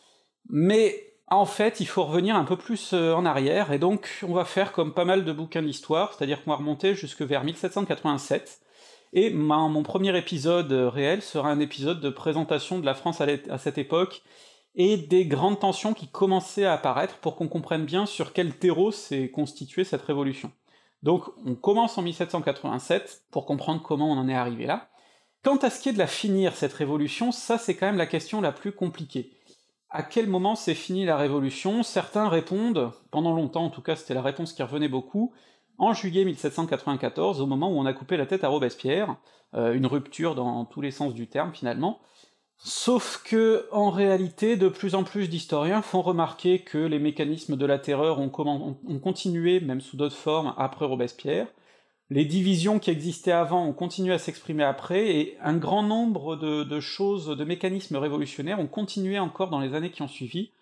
mais 0.49 1.14
en 1.30 1.47
fait, 1.47 1.80
il 1.80 1.87
faut 1.87 2.04
revenir 2.04 2.37
un 2.37 2.45
peu 2.45 2.57
plus 2.57 2.92
euh, 2.92 3.12
en 3.12 3.26
arrière, 3.26 3.73
et 3.73 3.78
donc 3.78 4.25
on 4.26 4.33
va 4.33 4.45
faire 4.45 4.73
comme 4.73 4.95
pas 4.95 5.04
mal 5.04 5.25
de 5.25 5.33
bouquins 5.33 5.62
d'histoire, 5.62 6.14
c'est-à-dire 6.14 6.42
qu'on 6.42 6.50
va 6.50 6.57
remonter 6.57 6.95
jusque 6.95 7.23
vers 7.23 7.45
1787, 7.45 8.61
et 9.14 9.30
mon 9.30 9.83
premier 9.83 10.16
épisode 10.16 10.73
euh, 10.73 10.88
réel 10.88 11.23
sera 11.23 11.50
un 11.50 11.61
épisode 11.61 12.00
de 12.00 12.11
présentation 12.11 12.78
de 12.78 12.87
la 12.87 12.95
France 12.95 13.21
à 13.21 13.59
cette 13.59 13.78
époque, 13.78 14.23
et 14.78 14.97
des 14.97 15.26
grandes 15.26 15.61
tensions 15.61 15.92
qui 15.92 16.08
commençaient 16.08 16.64
à 16.64 16.73
apparaître 16.73 17.18
pour 17.18 17.37
qu'on 17.37 17.49
comprenne 17.49 17.85
bien 17.85 18.06
sur 18.06 18.32
quel 18.32 18.56
terreau 18.56 18.90
s'est 18.90 19.30
constituée 19.30 19.85
cette 19.85 20.02
révolution. 20.02 20.50
Donc 21.02 21.25
on 21.44 21.54
commence 21.54 21.99
en 21.99 22.02
1787 22.02 23.25
pour 23.30 23.44
comprendre 23.44 23.82
comment 23.82 24.11
on 24.11 24.16
en 24.16 24.28
est 24.28 24.35
arrivé 24.35 24.64
là, 24.64 24.88
Quant 25.44 25.56
à 25.56 25.70
ce 25.70 25.80
qui 25.80 25.88
est 25.88 25.92
de 25.92 25.99
la 25.99 26.08
finir, 26.08 26.56
cette 26.56 26.73
révolution, 26.73 27.30
ça 27.30 27.58
c'est 27.58 27.76
quand 27.76 27.87
même 27.87 27.97
la 27.97 28.06
question 28.06 28.40
la 28.40 28.50
plus 28.50 28.73
compliquée. 28.73 29.30
À 29.88 30.02
quel 30.02 30.26
moment 30.26 30.56
s'est 30.56 30.75
finie 30.75 31.04
la 31.04 31.16
révolution? 31.16 31.82
Certains 31.82 32.28
répondent, 32.28 32.90
pendant 33.11 33.32
longtemps 33.32 33.64
en 33.64 33.70
tout 33.70 33.80
cas 33.80 33.94
c'était 33.94 34.14
la 34.14 34.23
réponse 34.23 34.52
qui 34.52 34.62
revenait 34.62 34.88
beaucoup, 34.88 35.32
en 35.78 35.94
juillet 35.94 36.25
1794, 36.25 37.40
au 37.40 37.47
moment 37.47 37.70
où 37.70 37.78
on 37.78 37.87
a 37.87 37.92
coupé 37.92 38.16
la 38.16 38.26
tête 38.26 38.42
à 38.42 38.49
Robespierre, 38.49 39.16
euh, 39.54 39.75
une 39.75 39.87
rupture 39.87 40.35
dans 40.35 40.64
tous 40.64 40.80
les 40.80 40.90
sens 40.90 41.14
du 41.14 41.28
terme 41.28 41.54
finalement, 41.54 42.00
Sauf 42.58 43.22
que, 43.24 43.68
en 43.70 43.90
réalité, 43.90 44.56
de 44.56 44.68
plus 44.68 44.94
en 44.94 45.04
plus 45.04 45.28
d'historiens 45.28 45.80
font 45.80 46.02
remarquer 46.02 46.60
que 46.60 46.78
les 46.78 46.98
mécanismes 46.98 47.56
de 47.56 47.66
la 47.66 47.78
terreur 47.78 48.18
ont, 48.18 48.32
ont 48.86 48.98
continué, 48.98 49.60
même 49.60 49.80
sous 49.80 49.96
d'autres 49.96 50.16
formes, 50.16 50.54
après 50.56 50.84
Robespierre, 50.84 51.46
les 52.10 52.24
divisions 52.24 52.78
qui 52.78 52.90
existaient 52.90 53.32
avant 53.32 53.66
ont 53.66 53.74
continué 53.74 54.14
à 54.14 54.18
s'exprimer 54.18 54.64
après, 54.64 55.14
et 55.14 55.36
un 55.42 55.56
grand 55.56 55.82
nombre 55.82 56.36
de, 56.36 56.80
choses, 56.80 57.26
de 57.26 57.44
mécanismes 57.44 57.96
révolutionnaires 57.96 58.60
ont 58.60 58.66
continué 58.66 59.18
encore 59.18 59.50
dans 59.50 59.60
les 59.60 59.74
années 59.74 59.90
qui 59.90 60.02
ont 60.02 60.08
suivi. 60.08 60.52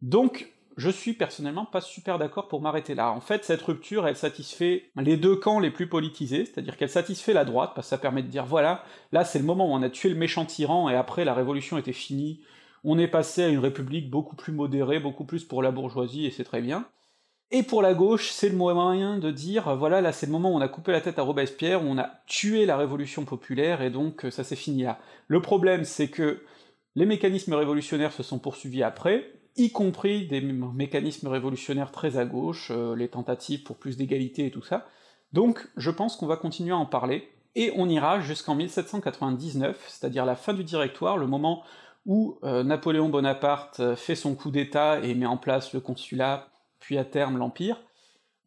Donc, 0.00 0.50
je 0.78 0.90
suis 0.90 1.12
personnellement 1.12 1.66
pas 1.66 1.80
super 1.80 2.18
d'accord 2.18 2.46
pour 2.46 2.62
m'arrêter 2.62 2.94
là. 2.94 3.10
En 3.10 3.20
fait, 3.20 3.44
cette 3.44 3.62
rupture, 3.62 4.06
elle 4.06 4.16
satisfait 4.16 4.90
les 4.96 5.16
deux 5.16 5.34
camps 5.34 5.58
les 5.58 5.72
plus 5.72 5.88
politisés, 5.88 6.44
c'est-à-dire 6.44 6.76
qu'elle 6.76 6.88
satisfait 6.88 7.32
la 7.32 7.44
droite, 7.44 7.72
parce 7.74 7.88
que 7.88 7.90
ça 7.90 7.98
permet 7.98 8.22
de 8.22 8.28
dire, 8.28 8.46
voilà, 8.46 8.84
là 9.10 9.24
c'est 9.24 9.40
le 9.40 9.44
moment 9.44 9.66
où 9.66 9.74
on 9.74 9.82
a 9.82 9.90
tué 9.90 10.08
le 10.08 10.14
méchant 10.14 10.44
tyran, 10.44 10.88
et 10.88 10.94
après 10.94 11.24
la 11.24 11.34
révolution 11.34 11.78
était 11.78 11.92
finie, 11.92 12.42
on 12.84 12.96
est 12.96 13.08
passé 13.08 13.42
à 13.42 13.48
une 13.48 13.58
république 13.58 14.08
beaucoup 14.08 14.36
plus 14.36 14.52
modérée, 14.52 15.00
beaucoup 15.00 15.24
plus 15.24 15.44
pour 15.44 15.64
la 15.64 15.72
bourgeoisie, 15.72 16.26
et 16.26 16.30
c'est 16.30 16.44
très 16.44 16.62
bien. 16.62 16.86
Et 17.50 17.64
pour 17.64 17.82
la 17.82 17.94
gauche, 17.94 18.30
c'est 18.30 18.48
le 18.48 18.56
moyen 18.56 19.18
de 19.18 19.32
dire, 19.32 19.74
voilà, 19.74 20.00
là 20.00 20.12
c'est 20.12 20.26
le 20.26 20.32
moment 20.32 20.52
où 20.52 20.56
on 20.56 20.60
a 20.60 20.68
coupé 20.68 20.92
la 20.92 21.00
tête 21.00 21.18
à 21.18 21.22
Robespierre, 21.22 21.82
où 21.82 21.86
on 21.88 21.98
a 21.98 22.22
tué 22.28 22.66
la 22.66 22.76
révolution 22.76 23.24
populaire, 23.24 23.82
et 23.82 23.90
donc 23.90 24.26
ça 24.30 24.44
s'est 24.44 24.54
fini 24.54 24.84
là. 24.84 25.00
Le 25.26 25.42
problème, 25.42 25.82
c'est 25.82 26.08
que 26.08 26.44
les 26.94 27.04
mécanismes 27.06 27.54
révolutionnaires 27.54 28.12
se 28.12 28.22
sont 28.22 28.38
poursuivis 28.38 28.84
après, 28.84 29.32
y 29.58 29.70
compris 29.70 30.26
des 30.26 30.40
mécanismes 30.40 31.28
révolutionnaires 31.28 31.92
très 31.92 32.16
à 32.16 32.24
gauche, 32.24 32.72
euh, 32.74 32.96
les 32.96 33.08
tentatives 33.08 33.62
pour 33.62 33.76
plus 33.76 33.96
d'égalité 33.96 34.46
et 34.46 34.50
tout 34.50 34.62
ça. 34.62 34.86
Donc 35.32 35.68
je 35.76 35.90
pense 35.90 36.16
qu'on 36.16 36.26
va 36.26 36.36
continuer 36.36 36.72
à 36.72 36.76
en 36.76 36.86
parler, 36.86 37.28
et 37.54 37.72
on 37.76 37.88
ira 37.88 38.20
jusqu'en 38.20 38.54
1799, 38.54 39.84
c'est-à-dire 39.88 40.24
la 40.24 40.36
fin 40.36 40.54
du 40.54 40.64
Directoire, 40.64 41.18
le 41.18 41.26
moment 41.26 41.62
où 42.06 42.38
euh, 42.44 42.62
Napoléon 42.62 43.08
Bonaparte 43.08 43.94
fait 43.96 44.14
son 44.14 44.34
coup 44.34 44.50
d'État 44.50 45.00
et 45.00 45.14
met 45.14 45.26
en 45.26 45.36
place 45.36 45.74
le 45.74 45.80
consulat, 45.80 46.48
puis 46.80 46.98
à 46.98 47.04
terme 47.04 47.38
l'Empire, 47.38 47.80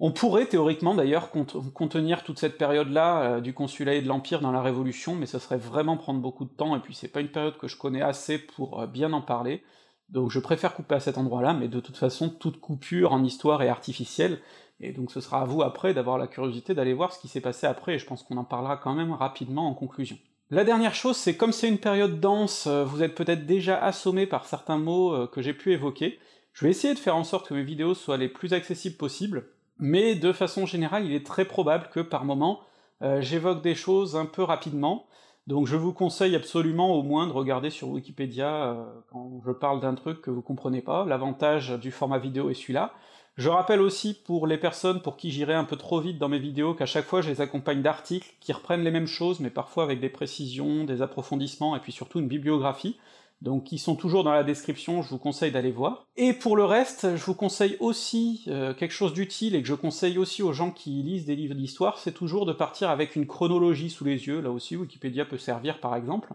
On 0.04 0.12
pourrait 0.12 0.48
théoriquement 0.48 0.96
d'ailleurs 0.96 1.30
contenir 1.30 2.24
toute 2.24 2.40
cette 2.40 2.58
période-là 2.58 3.22
euh, 3.22 3.40
du 3.40 3.54
consulat 3.54 3.94
et 3.94 4.02
de 4.02 4.08
l'Empire 4.08 4.42
dans 4.42 4.52
la 4.52 4.64
Révolution, 4.64 5.14
mais 5.14 5.28
ça 5.28 5.40
serait 5.40 5.60
vraiment 5.60 5.96
prendre 5.96 6.20
beaucoup 6.20 6.46
de 6.46 6.50
temps, 6.50 6.76
et 6.76 6.80
puis 6.80 6.96
c'est 6.96 7.08
pas 7.08 7.22
une 7.22 7.30
période 7.30 7.58
que 7.58 7.68
je 7.68 7.78
connais 7.78 8.02
assez 8.02 8.40
pour 8.40 8.80
euh, 8.82 8.88
bien 8.88 9.14
en 9.14 9.22
parler, 9.22 9.64
donc 10.12 10.30
je 10.32 10.40
préfère 10.40 10.74
couper 10.74 10.96
à 10.96 11.00
cet 11.00 11.18
endroit-là, 11.18 11.54
mais 11.54 11.68
de 11.68 11.80
toute 11.80 11.98
façon, 11.98 12.30
toute 12.30 12.60
coupure 12.60 13.14
en 13.14 13.24
histoire 13.24 13.62
est 13.64 13.70
artificielle, 13.70 14.40
et 14.80 14.92
donc 14.92 15.12
ce 15.12 15.22
sera 15.22 15.42
à 15.42 15.46
vous 15.46 15.62
après 15.62 15.94
d'avoir 15.94 16.18
la 16.18 16.28
curiosité 16.28 16.74
d'aller 16.74 16.94
voir 16.94 17.14
ce 17.14 17.20
qui 17.20 17.28
s'est 17.28 17.42
passé 17.42 17.68
après, 17.68 17.96
et 17.96 18.00
je 18.00 18.06
pense 18.06 18.24
qu'on 18.24 18.38
en 18.38 18.44
parlera 18.44 18.78
quand 18.78 18.94
même 18.94 19.12
rapidement 19.12 19.68
en 19.68 19.74
conclusion. 19.74 20.18
La 20.50 20.64
dernière 20.66 20.96
chose, 20.96 21.16
c'est 21.16 21.38
comme 21.38 21.54
c'est 21.54 21.70
une 21.70 21.78
période 21.78 22.20
dense, 22.20 22.68
euh, 22.68 22.84
vous 22.84 23.04
êtes 23.04 23.16
peut-être 23.16 23.46
déjà 23.46 23.78
assommé 23.78 24.28
par 24.28 24.46
certains 24.46 24.78
mots 24.78 25.28
que 25.28 25.42
j'ai 25.42 25.54
pu 25.54 25.72
évoquer, 25.72 26.20
je 26.54 26.66
vais 26.66 26.72
essayer 26.72 26.94
de 26.94 27.00
faire 27.00 27.16
en 27.16 27.24
sorte 27.24 27.48
que 27.48 27.54
mes 27.54 27.64
vidéos 27.64 27.94
soient 27.94 28.18
les 28.18 28.28
plus 28.28 28.54
accessibles 28.54 28.98
possibles, 28.98 29.48
mais 29.80 30.16
de 30.16 30.32
façon 30.34 30.66
générale, 30.66 31.06
il 31.06 31.14
est 31.14 31.26
très 31.26 31.46
probable 31.46 31.90
que 31.92 32.02
par 32.02 32.26
moment, 32.26 32.62
euh, 33.02 33.22
j'évoque 33.22 33.64
des 33.64 33.76
choses 33.76 34.16
un 34.16 34.26
peu 34.26 34.44
rapidement, 34.44 35.08
donc 35.48 35.68
je 35.68 35.76
vous 35.76 35.94
conseille 35.94 36.36
absolument 36.36 36.96
au 36.96 37.04
moins 37.04 37.28
de 37.28 37.32
regarder 37.32 37.70
sur 37.70 37.90
Wikipédia 37.90 38.64
euh, 38.64 38.86
quand 39.12 39.42
je 39.46 39.52
parle 39.52 39.82
d'un 39.82 39.96
truc 39.96 40.22
que 40.22 40.30
vous 40.30 40.42
comprenez 40.42 40.82
pas, 40.82 41.06
l'avantage 41.06 41.72
du 41.80 41.92
format 41.92 42.20
vidéo 42.20 42.50
est 42.50 42.54
celui-là. 42.54 42.94
Je 43.38 43.50
rappelle 43.50 43.82
aussi 43.82 44.14
pour 44.14 44.46
les 44.46 44.58
personnes 44.58 45.02
pour 45.02 45.18
qui 45.18 45.32
j'irai 45.32 45.54
un 45.54 45.64
peu 45.64 45.78
trop 45.78 46.00
vite 46.00 46.20
dans 46.20 46.30
mes 46.30 46.38
vidéos 46.38 46.74
qu'à 46.76 46.86
chaque 46.86 47.06
fois 47.06 47.22
je 47.22 47.30
les 47.30 47.42
accompagne 47.42 47.82
d'articles 47.82 48.34
qui 48.40 48.54
reprennent 48.54 48.84
les 48.84 48.92
mêmes 48.92 49.08
choses, 49.08 49.40
mais 49.40 49.50
parfois 49.50 49.84
avec 49.84 50.00
des 50.00 50.10
précisions, 50.10 50.84
des 50.84 51.02
approfondissements, 51.02 51.76
et 51.76 51.80
puis 51.80 51.92
surtout 51.92 52.20
une 52.20 52.28
bibliographie, 52.28 52.98
donc 53.42 53.72
ils 53.72 53.80
sont 53.80 53.96
toujours 53.96 54.24
dans 54.24 54.32
la 54.32 54.44
description, 54.44 55.02
je 55.02 55.10
vous 55.10 55.18
conseille 55.18 55.52
d'aller 55.52 55.72
voir. 55.72 56.06
Et 56.16 56.34
pour 56.34 56.56
le 56.56 56.64
reste, 56.64 57.16
je 57.16 57.26
vous 57.26 57.34
conseille 57.34 57.76
aussi 57.80 58.46
euh, 58.48 58.74
quelque 58.74 58.94
chose 58.94 59.14
d'utile, 59.14 59.56
et 59.56 59.62
que 59.62 59.68
je 59.68 59.74
conseille 59.74 60.18
aussi 60.20 60.44
aux 60.44 60.54
gens 60.54 60.72
qui 60.72 61.02
lisent 61.02 61.26
des 61.26 61.36
livres 61.36 61.56
d'histoire, 61.56 61.98
c'est 61.98 62.12
toujours 62.12 62.46
de 62.46 62.54
partir 62.54 62.90
avec 62.90 63.16
une 63.16 63.26
chronologie 63.26 63.90
sous 63.90 64.06
les 64.06 64.28
yeux, 64.28 64.42
là 64.42 64.52
aussi 64.52 64.78
Wikipédia 64.78 65.26
peut 65.26 65.40
servir 65.40 65.80
par 65.80 65.96
exemple, 65.96 66.34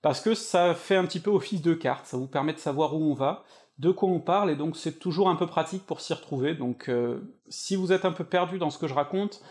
parce 0.00 0.20
que 0.20 0.34
ça 0.34 0.74
fait 0.74 0.96
un 0.96 1.04
petit 1.04 1.20
peu 1.20 1.30
office 1.30 1.60
de 1.60 1.74
carte, 1.74 2.06
ça 2.06 2.16
vous 2.16 2.28
permet 2.28 2.54
de 2.54 2.58
savoir 2.58 2.94
où 2.94 3.02
on 3.02 3.14
va, 3.14 3.44
de 3.78 3.90
quoi 3.90 4.08
on 4.08 4.20
parle, 4.20 4.50
et 4.50 4.56
donc 4.56 4.76
c'est 4.76 4.98
toujours 4.98 5.28
un 5.28 5.36
peu 5.36 5.46
pratique 5.46 5.84
pour 5.84 6.00
s'y 6.00 6.14
retrouver, 6.14 6.54
donc 6.54 6.88
euh, 6.88 7.20
si 7.48 7.76
vous 7.76 7.92
êtes 7.92 8.06
un 8.06 8.12
peu 8.12 8.24
perdu 8.24 8.58
dans 8.58 8.70
ce 8.70 8.78
que 8.78 8.88
je 8.88 8.94
raconte, 8.94 9.42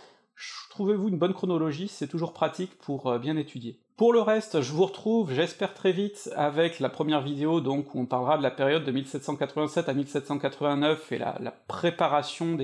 trouvez-vous 0.72 1.10
une 1.10 1.18
bonne 1.18 1.34
chronologie, 1.34 1.88
c'est 1.88 2.08
toujours 2.08 2.34
pratique 2.34 2.76
pour 2.80 3.08
euh, 3.08 3.20
bien 3.20 3.38
étudier. 3.38 3.80
Pour 3.98 4.14
le 4.14 4.22
reste, 4.22 4.62
je 4.62 4.74
vous 4.74 4.86
retrouve, 4.86 5.34
j'espère 5.34 5.74
très 5.74 5.92
vite, 5.92 6.30
avec 6.36 6.80
la 6.80 6.88
première 6.88 7.22
vidéo, 7.22 7.62
donc 7.62 7.96
où 7.96 8.00
on 8.00 8.06
parlera 8.06 8.38
de 8.38 8.44
la 8.44 8.52
période 8.52 8.84
de 8.84 8.92
1787 8.92 9.90
à 9.90 9.94
1789 9.96 11.12
et 11.14 11.18
la, 11.18 11.34
préparation 11.68 12.56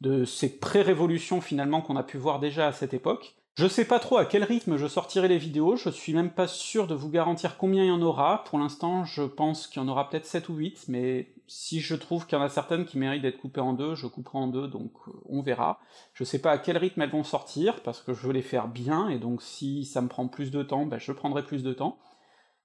de 0.00 0.24
ces 0.24 0.58
pré-révolutions 0.58 1.42
finalement 1.42 1.82
qu'on 1.82 1.96
a 1.96 2.02
pu 2.02 2.16
voir 2.16 2.40
déjà 2.40 2.66
à 2.66 2.72
cette 2.72 2.94
époque. 2.94 3.34
Je 3.56 3.68
sais 3.68 3.84
pas 3.84 3.98
trop 3.98 4.16
à 4.16 4.24
quel 4.24 4.42
rythme 4.42 4.78
je 4.78 4.86
sortirai 4.86 5.28
les 5.28 5.36
vidéos, 5.36 5.76
je 5.76 5.90
suis 5.90 6.14
même 6.14 6.30
pas 6.30 6.48
sûr 6.48 6.86
de 6.86 6.94
vous 6.94 7.10
garantir 7.10 7.58
combien 7.58 7.84
il 7.84 7.88
y 7.88 7.92
en 7.92 8.00
aura, 8.00 8.42
pour 8.44 8.58
l'instant 8.58 9.04
je 9.04 9.22
pense 9.22 9.66
qu'il 9.66 9.82
y 9.82 9.84
en 9.84 9.88
aura 9.88 10.08
peut-être 10.08 10.24
7 10.24 10.48
ou 10.48 10.54
8, 10.54 10.86
mais 10.88 11.28
si 11.46 11.80
je 11.80 11.94
trouve 11.94 12.26
qu'il 12.26 12.38
y 12.38 12.40
en 12.40 12.44
a 12.44 12.48
certaines 12.48 12.84
qui 12.84 12.98
méritent 12.98 13.22
d'être 13.22 13.40
coupées 13.40 13.60
en 13.60 13.72
deux, 13.72 13.94
je 13.94 14.06
couperai 14.06 14.38
en 14.38 14.48
deux, 14.48 14.68
donc 14.68 14.92
euh, 15.08 15.12
on 15.26 15.42
verra. 15.42 15.78
Je 16.12 16.24
sais 16.24 16.40
pas 16.40 16.52
à 16.52 16.58
quel 16.58 16.76
rythme 16.78 17.02
elles 17.02 17.10
vont 17.10 17.24
sortir, 17.24 17.82
parce 17.82 18.00
que 18.00 18.14
je 18.14 18.26
veux 18.26 18.32
les 18.32 18.42
faire 18.42 18.68
bien, 18.68 19.08
et 19.08 19.18
donc 19.18 19.42
si 19.42 19.84
ça 19.84 20.00
me 20.00 20.08
prend 20.08 20.28
plus 20.28 20.50
de 20.50 20.62
temps, 20.62 20.86
ben 20.86 20.98
je 20.98 21.12
prendrai 21.12 21.44
plus 21.44 21.62
de 21.62 21.72
temps. 21.72 21.98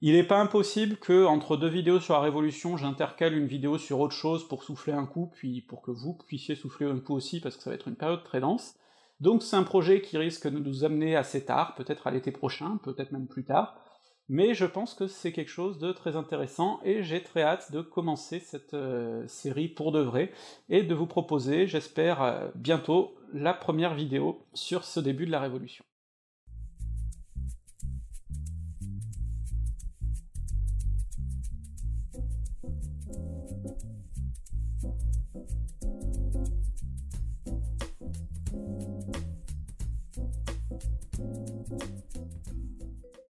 Il 0.01 0.15
est 0.15 0.23
pas 0.23 0.39
impossible 0.39 0.95
que, 0.95 1.25
entre 1.25 1.57
deux 1.57 1.67
vidéos 1.67 1.99
sur 1.99 2.13
la 2.13 2.21
Révolution, 2.21 2.77
j'intercale 2.77 3.37
une 3.37 3.47
vidéo 3.47 3.77
sur 3.77 3.99
autre 3.99 4.15
chose 4.15 4.47
pour 4.47 4.63
souffler 4.63 4.93
un 4.93 5.05
coup, 5.05 5.29
puis 5.33 5.61
pour 5.61 5.81
que 5.81 5.91
vous 5.91 6.17
puissiez 6.25 6.55
souffler 6.55 6.89
un 6.89 6.99
coup 6.99 7.13
aussi, 7.13 7.41
parce 7.41 7.57
que 7.57 7.63
ça 7.63 7.69
va 7.69 7.75
être 7.75 7.89
une 7.89 7.97
période 7.97 8.23
très 8.23 8.39
dense. 8.39 8.75
Donc 9.19 9.43
c'est 9.43 9.57
un 9.57 9.63
projet 9.63 10.01
qui 10.01 10.17
risque 10.17 10.47
de 10.47 10.57
nous 10.57 10.85
amener 10.85 11.17
assez 11.17 11.43
tard, 11.43 11.75
peut-être 11.75 12.07
à 12.07 12.11
l'été 12.11 12.31
prochain, 12.31 12.79
peut-être 12.83 13.11
même 13.11 13.27
plus 13.27 13.43
tard, 13.43 13.75
mais 14.29 14.53
je 14.53 14.65
pense 14.65 14.93
que 14.93 15.07
c'est 15.07 15.31
quelque 15.31 15.49
chose 15.49 15.79
de 15.79 15.91
très 15.91 16.15
intéressant, 16.15 16.79
et 16.83 17.03
j'ai 17.03 17.21
très 17.21 17.41
hâte 17.41 17.71
de 17.71 17.81
commencer 17.81 18.39
cette 18.39 18.75
euh, 18.75 19.27
série 19.27 19.67
pour 19.67 19.91
de 19.91 19.99
vrai, 19.99 20.31
et 20.69 20.83
de 20.83 20.95
vous 20.95 21.07
proposer, 21.07 21.67
j'espère, 21.67 22.21
euh, 22.21 22.47
bientôt, 22.55 23.15
la 23.33 23.53
première 23.53 23.95
vidéo 23.95 24.39
sur 24.53 24.85
ce 24.85 24.99
début 24.99 25.25
de 25.25 25.31
la 25.31 25.39
Révolution. 25.39 25.83